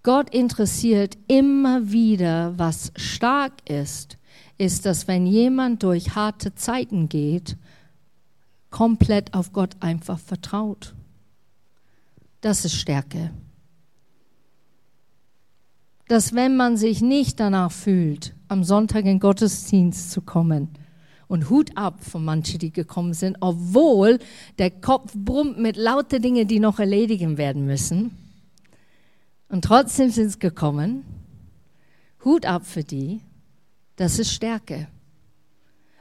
Gott 0.03 0.29
interessiert 0.29 1.17
immer 1.27 1.91
wieder, 1.91 2.53
was 2.59 2.91
stark 2.95 3.67
ist, 3.67 4.19
ist, 4.59 4.85
dass 4.85 5.07
wenn 5.07 5.25
jemand 5.25 5.81
durch 5.81 6.13
harte 6.13 6.53
Zeiten 6.53 7.09
geht, 7.09 7.57
komplett 8.77 9.33
auf 9.33 9.53
Gott 9.53 9.75
einfach 9.79 10.19
vertraut. 10.19 10.93
Das 12.41 12.63
ist 12.63 12.75
Stärke. 12.75 13.31
Dass 16.07 16.35
wenn 16.35 16.55
man 16.55 16.77
sich 16.77 17.01
nicht 17.01 17.39
danach 17.39 17.71
fühlt, 17.71 18.35
am 18.49 18.63
Sonntag 18.63 19.05
in 19.05 19.19
Gottesdienst 19.19 20.11
zu 20.11 20.21
kommen, 20.21 20.69
und 21.27 21.49
Hut 21.49 21.75
ab 21.75 22.05
von 22.05 22.23
manchen, 22.23 22.59
die 22.59 22.71
gekommen 22.71 23.13
sind, 23.15 23.37
obwohl 23.41 24.19
der 24.59 24.69
Kopf 24.69 25.11
brummt 25.13 25.57
mit 25.57 25.75
lauter 25.75 26.19
Dingen, 26.19 26.47
die 26.47 26.59
noch 26.59 26.79
erledigen 26.79 27.37
werden 27.37 27.65
müssen. 27.65 28.15
Und 29.49 29.65
trotzdem 29.65 30.11
sind 30.11 30.29
sie 30.29 30.39
gekommen. 30.39 31.03
Hut 32.23 32.45
ab 32.45 32.65
für 32.65 32.83
die. 32.83 33.21
Das 33.95 34.19
ist 34.19 34.31
Stärke. 34.31 34.87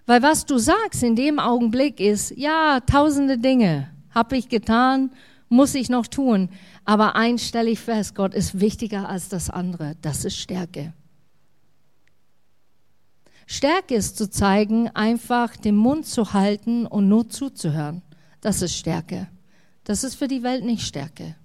Weil 0.07 0.23
was 0.23 0.47
du 0.47 0.59
sagst 0.59 1.03
in 1.03 1.17
dem 1.17 1.39
Augenblick 1.39 2.01
ist, 2.01 2.31
ja, 2.37 2.81
tausende 2.81 3.39
Dinge 3.39 3.91
habe 4.11 4.37
ich 4.37 4.49
getan, 4.49 5.11
muss 5.49 5.75
ich 5.75 5.89
noch 5.89 6.07
tun. 6.07 6.49
Aber 6.85 7.17
eins 7.17 7.47
stelle 7.47 7.71
ich 7.71 7.81
fest, 7.81 8.15
Gott 8.15 8.33
ist 8.33 8.61
wichtiger 8.61 9.09
als 9.09 9.29
das 9.29 9.51
andere. 9.51 9.97
Das 10.01 10.25
ist 10.25 10.39
Stärke. 10.39 10.95
Stärke 13.47 13.95
ist 13.95 14.17
zu 14.17 14.31
zeigen, 14.31 14.89
einfach 14.91 15.57
den 15.57 15.77
Mund 15.77 16.07
zu 16.07 16.33
halten 16.33 16.87
und 16.87 17.09
nur 17.09 17.29
zuzuhören. 17.29 18.03
Das 18.41 18.63
ist 18.63 18.77
Stärke. 18.77 19.29
Das 19.85 20.03
ist 20.03 20.17
für 20.17 20.29
die 20.29 20.43
Welt 20.43 20.65
nicht 20.65 20.83
Stärke. 20.87 21.37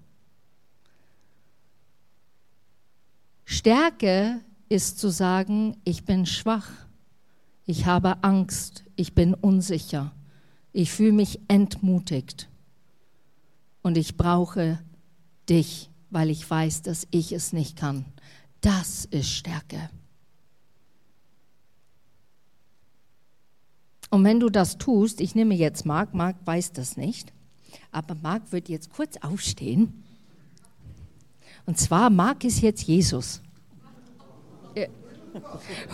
Stärke 3.45 4.39
ist 4.69 4.99
zu 4.99 5.09
sagen, 5.09 5.77
ich 5.83 6.05
bin 6.05 6.25
schwach. 6.25 6.69
Ich 7.65 7.85
habe 7.85 8.23
Angst, 8.23 8.83
ich 8.95 9.13
bin 9.13 9.33
unsicher, 9.33 10.11
ich 10.73 10.91
fühle 10.91 11.13
mich 11.13 11.39
entmutigt 11.47 12.49
und 13.81 13.97
ich 13.97 14.17
brauche 14.17 14.79
dich, 15.49 15.89
weil 16.09 16.29
ich 16.29 16.49
weiß, 16.49 16.81
dass 16.81 17.07
ich 17.11 17.31
es 17.31 17.53
nicht 17.53 17.77
kann. 17.77 18.05
Das 18.61 19.05
ist 19.05 19.29
Stärke. 19.29 19.89
Und 24.09 24.25
wenn 24.25 24.39
du 24.39 24.49
das 24.49 24.77
tust, 24.77 25.21
ich 25.21 25.35
nehme 25.35 25.55
jetzt 25.55 25.85
Marc, 25.85 26.13
Marc 26.13 26.35
weiß 26.45 26.73
das 26.73 26.97
nicht, 26.97 27.31
aber 27.91 28.15
Marc 28.15 28.51
wird 28.51 28.67
jetzt 28.67 28.91
kurz 28.91 29.17
aufstehen. 29.17 30.03
Und 31.65 31.77
zwar, 31.77 32.09
Marc 32.09 32.43
ist 32.43 32.61
jetzt 32.61 32.83
Jesus. 32.83 33.41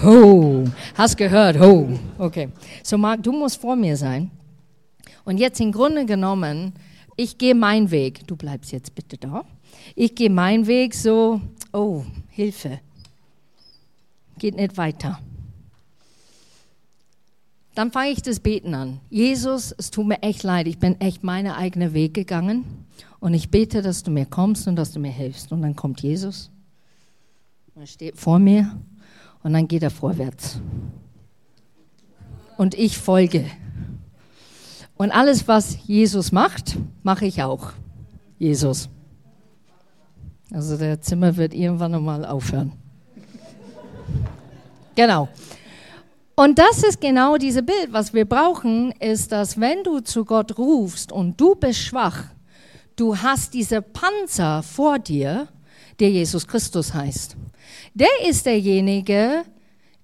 Ho, 0.04 0.66
hast 0.96 1.18
gehört, 1.18 1.60
ho. 1.60 1.88
Okay. 2.18 2.50
So, 2.84 2.98
Marc, 2.98 3.24
du 3.24 3.32
musst 3.32 3.62
vor 3.62 3.76
mir 3.76 3.98
sein. 3.98 4.32
Und 5.26 5.38
jetzt 5.38 5.60
im 5.60 5.72
Grunde 5.72 6.06
genommen, 6.06 6.74
ich 7.16 7.38
gehe 7.38 7.56
meinen 7.56 7.92
Weg. 7.92 8.26
Du 8.28 8.36
bleibst 8.36 8.72
jetzt 8.72 8.96
bitte 8.96 9.18
da. 9.18 9.44
Ich 9.96 10.16
gehe 10.16 10.30
meinen 10.30 10.68
Weg 10.68 10.94
so, 10.94 11.42
oh, 11.74 12.04
Hilfe. 12.30 12.80
Geht 14.40 14.56
nicht 14.56 14.78
weiter. 14.78 15.20
Dann 17.76 17.92
fange 17.92 18.10
ich 18.10 18.22
das 18.22 18.40
Beten 18.40 18.74
an. 18.74 19.00
Jesus, 19.10 19.74
es 19.78 19.92
tut 19.92 20.08
mir 20.08 20.22
echt 20.24 20.44
leid, 20.44 20.68
ich 20.68 20.80
bin 20.80 21.00
echt 21.00 21.24
meine 21.24 21.58
eigene 21.58 21.94
Weg 21.94 22.14
gegangen. 22.14 22.66
Und 23.20 23.34
ich 23.34 23.50
bete, 23.50 23.82
dass 23.82 24.04
du 24.04 24.12
mir 24.12 24.26
kommst 24.26 24.68
und 24.68 24.76
dass 24.76 24.92
du 24.92 25.00
mir 25.00 25.12
hilfst. 25.12 25.52
Und 25.52 25.62
dann 25.62 25.76
kommt 25.76 26.02
Jesus. 26.02 26.52
Er 27.76 27.86
steht 27.86 28.18
vor 28.18 28.40
mir 28.40 28.80
und 29.44 29.54
dann 29.54 29.68
geht 29.68 29.84
er 29.84 29.90
vorwärts. 29.90 30.60
Und 32.58 32.74
ich 32.74 32.98
folge. 32.98 33.46
Und 34.98 35.12
alles, 35.12 35.48
was 35.48 35.78
Jesus 35.86 36.32
macht, 36.32 36.78
mache 37.04 37.26
ich 37.26 37.44
auch. 37.44 37.72
Jesus. 38.40 38.90
Also 40.52 40.78
der 40.78 41.02
Zimmer 41.02 41.36
wird 41.36 41.54
irgendwann 41.54 41.94
einmal 41.94 42.26
aufhören. 42.26 42.74
Genau. 44.96 45.30
Und 46.36 46.58
das 46.60 46.84
ist 46.84 47.02
genau 47.02 47.38
dieses 47.38 47.66
Bild, 47.66 47.92
was 47.92 48.14
wir 48.14 48.26
brauchen, 48.26 48.92
ist, 48.94 49.32
dass 49.32 49.60
wenn 49.60 49.84
du 49.84 50.00
zu 50.00 50.24
Gott 50.24 50.58
rufst 50.58 51.12
und 51.12 51.40
du 51.40 51.56
bist 51.56 51.80
schwach, 51.80 52.26
du 52.96 53.18
hast 53.18 53.54
diese 53.54 53.82
Panzer 53.82 54.64
vor 54.64 55.00
dir, 55.00 55.48
der 56.00 56.12
Jesus 56.12 56.48
Christus 56.48 56.94
heißt. 56.94 57.36
Der 57.94 58.08
ist 58.28 58.46
derjenige, 58.46 59.44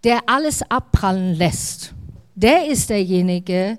der 0.04 0.22
alles 0.28 0.62
abprallen 0.70 1.36
lässt. 1.36 1.94
Der 2.36 2.68
ist 2.68 2.89
derjenige, 2.89 3.78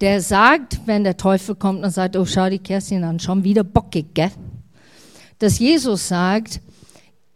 der 0.00 0.20
sagt, 0.20 0.80
wenn 0.86 1.04
der 1.04 1.16
Teufel 1.16 1.54
kommt 1.54 1.82
und 1.82 1.90
sagt, 1.90 2.16
oh, 2.16 2.26
schau 2.26 2.50
die 2.50 2.58
Kerstin 2.58 3.04
an, 3.04 3.18
schon 3.18 3.42
wieder 3.42 3.64
bockig, 3.64 4.14
gell? 4.14 4.30
Dass 5.38 5.58
Jesus 5.58 6.08
sagt, 6.08 6.60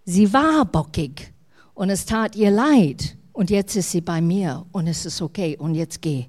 sie 0.04 0.32
war 0.32 0.64
bockig 0.64 1.32
und 1.74 1.90
es 1.90 2.04
tat 2.04 2.36
ihr 2.36 2.50
leid 2.50 3.16
und 3.32 3.50
jetzt 3.50 3.76
ist 3.76 3.90
sie 3.90 4.00
bei 4.00 4.20
mir 4.20 4.66
und 4.72 4.86
es 4.86 5.06
ist 5.06 5.22
okay 5.22 5.56
und 5.56 5.74
jetzt 5.74 6.02
geh. 6.02 6.26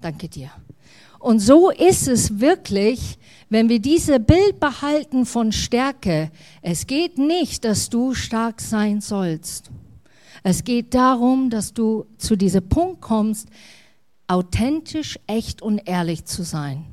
Danke 0.00 0.28
dir. 0.28 0.50
Und 1.18 1.40
so 1.40 1.70
ist 1.70 2.08
es 2.08 2.40
wirklich, 2.40 3.18
wenn 3.48 3.68
wir 3.68 3.78
diese 3.78 4.20
Bild 4.20 4.60
behalten 4.60 5.24
von 5.24 5.52
Stärke. 5.52 6.30
Es 6.62 6.86
geht 6.86 7.18
nicht, 7.18 7.64
dass 7.64 7.88
du 7.88 8.14
stark 8.14 8.60
sein 8.60 9.00
sollst. 9.00 9.70
Es 10.42 10.64
geht 10.64 10.94
darum, 10.94 11.50
dass 11.50 11.72
du 11.72 12.06
zu 12.18 12.36
diesem 12.36 12.68
Punkt 12.68 13.00
kommst, 13.00 13.48
authentisch, 14.28 15.18
echt 15.26 15.62
und 15.62 15.80
ehrlich 15.86 16.24
zu 16.24 16.42
sein. 16.42 16.84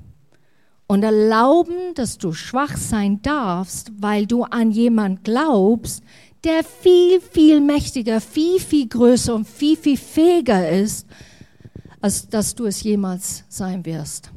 Und 0.88 1.04
erlauben, 1.04 1.94
dass 1.96 2.18
du 2.18 2.34
schwach 2.34 2.78
sein 2.78 3.22
darfst, 3.22 3.92
weil 3.98 4.28
du 4.28 4.44
an 4.44 4.72
jemand 4.72 5.24
glaubst, 5.24 6.04
der 6.44 6.64
viel, 6.64 7.22
viel 7.22 7.62
mächtiger, 7.62 8.20
viel, 8.20 8.60
viel 8.60 8.88
größer 8.88 9.34
und 9.34 9.48
viel, 9.48 9.78
viel 9.78 9.98
fähiger 9.98 10.70
ist, 10.70 11.08
als 12.04 12.28
dass 12.28 12.54
du 12.54 12.66
es 12.66 12.84
jemals 12.84 13.46
sein 13.48 13.86
wirst. 13.86 14.34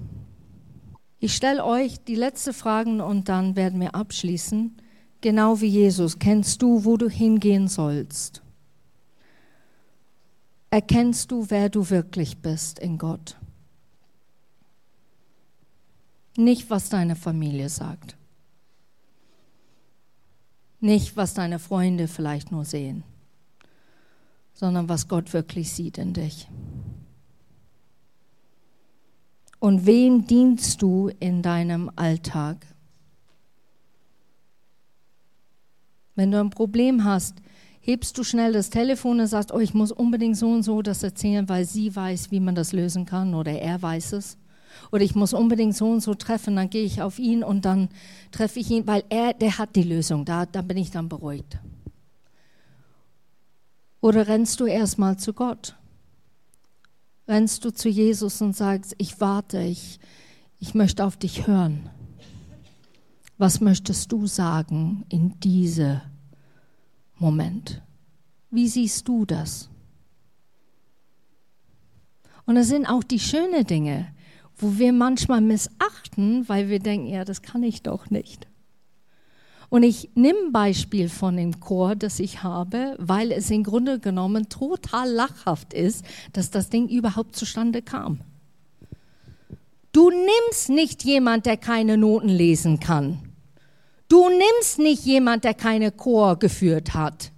Ich 1.18 1.34
stelle 1.34 1.64
euch 1.64 1.98
die 1.98 2.14
letzten 2.14 2.52
Fragen 2.52 3.00
und 3.00 3.28
dann 3.28 3.56
werden 3.56 3.80
wir 3.80 3.96
abschließen. 3.96 4.76
Genau 5.20 5.60
wie 5.60 5.66
Jesus, 5.66 6.20
kennst 6.20 6.62
du, 6.62 6.84
wo 6.84 6.96
du 6.96 7.08
hingehen 7.08 7.66
sollst? 7.66 8.40
Erkennst 10.70 11.32
du, 11.32 11.50
wer 11.50 11.68
du 11.68 11.90
wirklich 11.90 12.38
bist 12.38 12.78
in 12.78 12.98
Gott? 12.98 13.36
Nicht, 16.36 16.70
was 16.70 16.88
deine 16.88 17.16
Familie 17.16 17.68
sagt. 17.68 18.16
Nicht, 20.78 21.16
was 21.16 21.34
deine 21.34 21.58
Freunde 21.58 22.06
vielleicht 22.06 22.52
nur 22.52 22.64
sehen, 22.64 23.02
sondern 24.54 24.88
was 24.88 25.08
Gott 25.08 25.32
wirklich 25.32 25.72
sieht 25.72 25.98
in 25.98 26.12
dich. 26.12 26.46
Und 29.66 29.84
wem 29.84 30.28
dienst 30.28 30.80
du 30.80 31.10
in 31.18 31.42
deinem 31.42 31.90
Alltag? 31.96 32.64
Wenn 36.14 36.30
du 36.30 36.38
ein 36.38 36.50
Problem 36.50 37.02
hast, 37.02 37.38
hebst 37.80 38.16
du 38.16 38.22
schnell 38.22 38.52
das 38.52 38.70
Telefon 38.70 39.18
und 39.18 39.26
sagst, 39.26 39.52
oh, 39.52 39.58
ich 39.58 39.74
muss 39.74 39.90
unbedingt 39.90 40.36
so 40.36 40.52
und 40.52 40.62
so 40.62 40.82
das 40.82 41.02
erzählen, 41.02 41.48
weil 41.48 41.64
sie 41.64 41.96
weiß, 41.96 42.30
wie 42.30 42.38
man 42.38 42.54
das 42.54 42.72
lösen 42.72 43.06
kann 43.06 43.34
oder 43.34 43.60
er 43.60 43.82
weiß 43.82 44.12
es. 44.12 44.38
Oder 44.92 45.02
ich 45.02 45.16
muss 45.16 45.34
unbedingt 45.34 45.74
so 45.74 45.90
und 45.90 46.00
so 46.00 46.14
treffen, 46.14 46.54
dann 46.54 46.70
gehe 46.70 46.84
ich 46.84 47.02
auf 47.02 47.18
ihn 47.18 47.42
und 47.42 47.64
dann 47.64 47.88
treffe 48.30 48.60
ich 48.60 48.70
ihn, 48.70 48.86
weil 48.86 49.02
er, 49.08 49.34
der 49.34 49.58
hat 49.58 49.74
die 49.74 49.82
Lösung, 49.82 50.24
da, 50.24 50.46
da 50.46 50.62
bin 50.62 50.76
ich 50.76 50.92
dann 50.92 51.08
beruhigt. 51.08 51.58
Oder 54.00 54.28
rennst 54.28 54.60
du 54.60 54.66
erstmal 54.66 55.16
zu 55.16 55.32
Gott? 55.32 55.74
Rennst 57.28 57.64
du 57.64 57.70
zu 57.70 57.88
Jesus 57.88 58.40
und 58.40 58.54
sagst, 58.54 58.94
ich 58.98 59.20
warte, 59.20 59.60
ich, 59.60 59.98
ich 60.58 60.74
möchte 60.74 61.04
auf 61.04 61.16
dich 61.16 61.46
hören. 61.46 61.90
Was 63.38 63.60
möchtest 63.60 64.12
du 64.12 64.26
sagen 64.26 65.04
in 65.08 65.38
diesem 65.40 66.00
Moment? 67.18 67.82
Wie 68.50 68.68
siehst 68.68 69.06
du 69.08 69.26
das? 69.26 69.68
Und 72.46 72.56
es 72.56 72.68
sind 72.68 72.86
auch 72.86 73.02
die 73.02 73.18
schönen 73.18 73.66
Dinge, 73.66 74.06
wo 74.56 74.78
wir 74.78 74.92
manchmal 74.92 75.40
missachten, 75.40 76.48
weil 76.48 76.68
wir 76.68 76.78
denken, 76.78 77.08
ja, 77.08 77.24
das 77.24 77.42
kann 77.42 77.62
ich 77.62 77.82
doch 77.82 78.08
nicht. 78.08 78.45
Und 79.68 79.82
ich 79.82 80.10
nehme 80.14 80.38
ein 80.46 80.52
Beispiel 80.52 81.08
von 81.08 81.36
dem 81.36 81.60
Chor, 81.60 81.96
das 81.96 82.20
ich 82.20 82.42
habe, 82.42 82.96
weil 82.98 83.32
es 83.32 83.50
im 83.50 83.64
Grunde 83.64 83.98
genommen 83.98 84.48
total 84.48 85.10
lachhaft 85.10 85.74
ist, 85.74 86.04
dass 86.32 86.50
das 86.50 86.68
Ding 86.68 86.88
überhaupt 86.88 87.34
zustande 87.34 87.82
kam. 87.82 88.20
Du 89.92 90.10
nimmst 90.10 90.68
nicht 90.68 91.04
jemand, 91.04 91.46
der 91.46 91.56
keine 91.56 91.96
Noten 91.96 92.28
lesen 92.28 92.80
kann. 92.80 93.18
Du 94.08 94.28
nimmst 94.28 94.78
nicht 94.78 95.04
jemand, 95.04 95.44
der 95.44 95.54
keine 95.54 95.90
Chor 95.90 96.38
geführt 96.38 96.94
hat. 96.94 97.32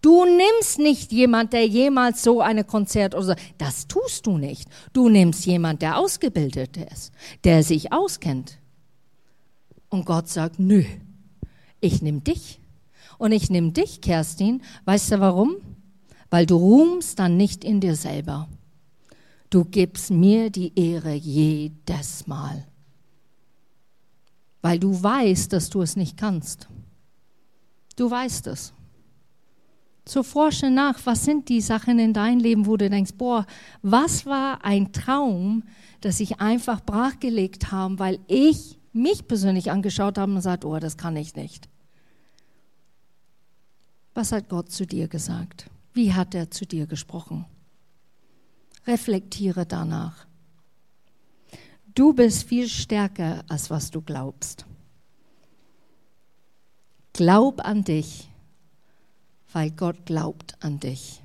Du 0.00 0.24
nimmst 0.24 0.78
nicht 0.78 1.12
jemand, 1.12 1.52
der 1.52 1.66
jemals 1.66 2.22
so 2.22 2.40
eine 2.40 2.64
Konzert 2.64 3.14
oder 3.14 3.24
so. 3.24 3.34
Das 3.58 3.88
tust 3.88 4.26
du 4.26 4.38
nicht. 4.38 4.68
Du 4.92 5.08
nimmst 5.08 5.44
jemand, 5.44 5.82
der 5.82 5.98
ausgebildet 5.98 6.76
ist, 6.76 7.12
der 7.44 7.62
sich 7.62 7.92
auskennt. 7.92 8.58
Und 9.88 10.04
Gott 10.06 10.28
sagt, 10.28 10.58
nö, 10.58 10.84
ich 11.84 12.02
nehme 12.02 12.20
dich. 12.20 12.60
Und 13.18 13.32
ich 13.32 13.50
nehme 13.50 13.72
dich, 13.72 14.00
Kerstin. 14.00 14.62
Weißt 14.86 15.12
du 15.12 15.20
warum? 15.20 15.56
Weil 16.30 16.46
du 16.46 16.56
ruhmst 16.56 17.18
dann 17.18 17.36
nicht 17.36 17.62
in 17.64 17.80
dir 17.80 17.94
selber. 17.94 18.48
Du 19.50 19.64
gibst 19.64 20.10
mir 20.10 20.50
die 20.50 20.72
Ehre 20.74 21.14
jedes 21.14 22.26
Mal. 22.26 22.66
Weil 24.62 24.78
du 24.78 25.00
weißt, 25.00 25.52
dass 25.52 25.70
du 25.70 25.82
es 25.82 25.94
nicht 25.94 26.16
kannst. 26.16 26.68
Du 27.96 28.10
weißt 28.10 28.46
es. 28.48 28.72
So 30.06 30.22
forsche 30.22 30.70
nach, 30.70 30.98
was 31.04 31.24
sind 31.24 31.48
die 31.48 31.60
Sachen 31.60 31.98
in 31.98 32.12
deinem 32.12 32.40
Leben, 32.40 32.66
wo 32.66 32.76
du 32.76 32.90
denkst, 32.90 33.12
boah, 33.16 33.46
was 33.82 34.26
war 34.26 34.64
ein 34.64 34.92
Traum, 34.92 35.62
das 36.00 36.20
ich 36.20 36.40
einfach 36.40 36.80
brachgelegt 36.80 37.70
habe, 37.72 37.98
weil 37.98 38.18
ich 38.26 38.78
mich 38.92 39.26
persönlich 39.26 39.70
angeschaut 39.70 40.18
habe 40.18 40.32
und 40.32 40.36
gesagt, 40.36 40.64
oh, 40.64 40.78
das 40.78 40.96
kann 40.96 41.16
ich 41.16 41.36
nicht. 41.36 41.68
Was 44.14 44.30
hat 44.30 44.48
Gott 44.48 44.70
zu 44.70 44.86
dir 44.86 45.08
gesagt? 45.08 45.68
Wie 45.92 46.12
hat 46.12 46.34
er 46.34 46.50
zu 46.50 46.64
dir 46.64 46.86
gesprochen? 46.86 47.44
Reflektiere 48.86 49.66
danach. 49.66 50.26
Du 51.94 52.12
bist 52.12 52.44
viel 52.48 52.68
stärker, 52.68 53.44
als 53.48 53.70
was 53.70 53.90
du 53.90 54.00
glaubst. 54.00 54.66
Glaub 57.12 57.64
an 57.64 57.84
dich, 57.84 58.28
weil 59.52 59.70
Gott 59.70 60.06
glaubt 60.06 60.56
an 60.60 60.80
dich. 60.80 61.22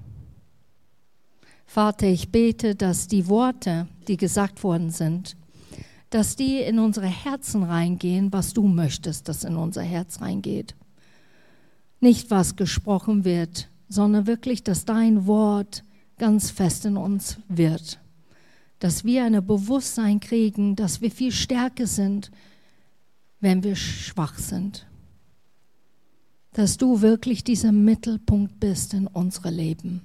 Vater, 1.66 2.08
ich 2.08 2.32
bete, 2.32 2.76
dass 2.76 3.08
die 3.08 3.28
Worte, 3.28 3.88
die 4.08 4.18
gesagt 4.18 4.64
worden 4.64 4.90
sind, 4.90 5.36
dass 6.10 6.36
die 6.36 6.62
in 6.62 6.80
unsere 6.80 7.08
Herzen 7.08 7.64
reingehen, 7.64 8.34
was 8.34 8.54
du 8.54 8.68
möchtest, 8.68 9.28
dass 9.28 9.44
in 9.44 9.56
unser 9.56 9.84
Herz 9.84 10.22
reingeht. 10.22 10.76
Nicht, 12.00 12.32
was 12.32 12.56
gesprochen 12.56 13.26
wird, 13.26 13.70
sondern 13.90 14.28
wirklich, 14.28 14.64
dass 14.64 14.86
dein 14.86 15.26
Wort 15.28 15.84
ganz 16.18 16.52
fest 16.52 16.86
in 16.86 16.98
uns 16.98 17.38
wird. 17.48 18.00
Dass 18.80 19.04
wir 19.04 19.26
ein 19.26 19.46
Bewusstsein 19.46 20.20
kriegen, 20.20 20.76
dass 20.76 21.02
wir 21.02 21.12
viel 21.12 21.32
stärker 21.32 21.88
sind, 21.88 22.32
wenn 23.42 23.64
wir 23.64 23.76
schwach 23.76 24.38
sind. 24.38 24.88
Dass 26.54 26.78
du 26.78 27.02
wirklich 27.02 27.44
dieser 27.44 27.72
Mittelpunkt 27.72 28.60
bist 28.60 28.94
in 28.94 29.08
unserem 29.08 29.56
Leben. 29.56 30.02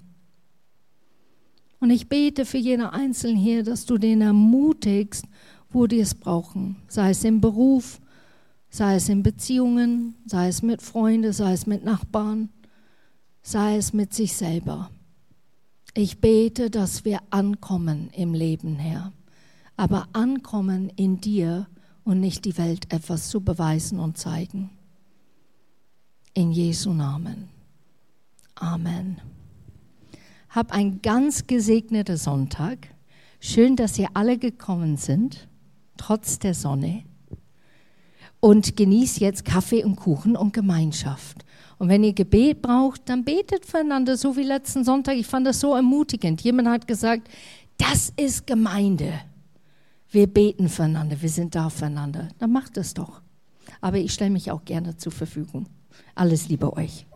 Und 1.78 1.90
ich 1.90 2.08
bete 2.08 2.46
für 2.46 2.58
jeden 2.58 2.86
Einzelnen 2.86 3.36
hier, 3.36 3.62
dass 3.62 3.84
du 3.84 3.98
den 3.98 4.22
ermutigst, 4.22 5.26
wo 5.70 5.86
die 5.86 6.00
es 6.00 6.14
brauchen. 6.14 6.76
Sei 6.88 7.10
es 7.10 7.24
im 7.24 7.40
Beruf, 7.40 8.00
sei 8.74 8.96
es 8.96 9.08
in 9.08 9.22
Beziehungen, 9.22 10.16
sei 10.26 10.48
es 10.48 10.60
mit 10.60 10.82
Freunden, 10.82 11.32
sei 11.32 11.52
es 11.52 11.64
mit 11.64 11.84
Nachbarn, 11.84 12.48
sei 13.40 13.76
es 13.76 13.92
mit 13.92 14.12
sich 14.12 14.32
selber. 14.32 14.90
Ich 15.94 16.20
bete, 16.20 16.70
dass 16.70 17.04
wir 17.04 17.20
ankommen 17.30 18.10
im 18.16 18.34
Leben, 18.34 18.74
Herr, 18.74 19.12
aber 19.76 20.08
ankommen 20.12 20.90
in 20.96 21.20
dir 21.20 21.68
und 22.02 22.18
nicht 22.18 22.44
die 22.46 22.58
Welt 22.58 22.92
etwas 22.92 23.28
zu 23.28 23.42
beweisen 23.42 24.00
und 24.00 24.18
zeigen. 24.18 24.70
In 26.32 26.50
Jesu 26.50 26.92
Namen. 26.92 27.50
Amen. 28.56 29.20
Hab 30.48 30.72
einen 30.72 31.00
ganz 31.00 31.46
gesegneten 31.46 32.16
Sonntag. 32.16 32.88
Schön, 33.38 33.76
dass 33.76 33.96
ihr 34.00 34.08
alle 34.14 34.36
gekommen 34.36 34.96
sind, 34.96 35.46
trotz 35.96 36.40
der 36.40 36.54
Sonne 36.54 37.04
und 38.44 38.76
genießt 38.76 39.20
jetzt 39.20 39.46
Kaffee 39.46 39.84
und 39.84 39.96
Kuchen 39.96 40.36
und 40.36 40.52
Gemeinschaft. 40.52 41.46
Und 41.78 41.88
wenn 41.88 42.04
ihr 42.04 42.12
Gebet 42.12 42.60
braucht, 42.60 43.08
dann 43.08 43.24
betet 43.24 43.64
füreinander, 43.64 44.18
so 44.18 44.36
wie 44.36 44.42
letzten 44.42 44.84
Sonntag. 44.84 45.16
Ich 45.16 45.26
fand 45.26 45.46
das 45.46 45.60
so 45.60 45.74
ermutigend. 45.74 46.42
Jemand 46.42 46.68
hat 46.68 46.86
gesagt, 46.86 47.26
das 47.78 48.12
ist 48.18 48.46
Gemeinde. 48.46 49.14
Wir 50.10 50.26
beten 50.26 50.68
füreinander, 50.68 51.22
wir 51.22 51.30
sind 51.30 51.54
da 51.54 51.70
füreinander. 51.70 52.28
Dann 52.38 52.52
macht 52.52 52.76
es 52.76 52.92
doch. 52.92 53.22
Aber 53.80 53.96
ich 53.96 54.12
stelle 54.12 54.30
mich 54.30 54.50
auch 54.50 54.66
gerne 54.66 54.94
zur 54.98 55.12
Verfügung. 55.12 55.64
Alles 56.14 56.46
Liebe 56.50 56.70
euch. 56.76 57.06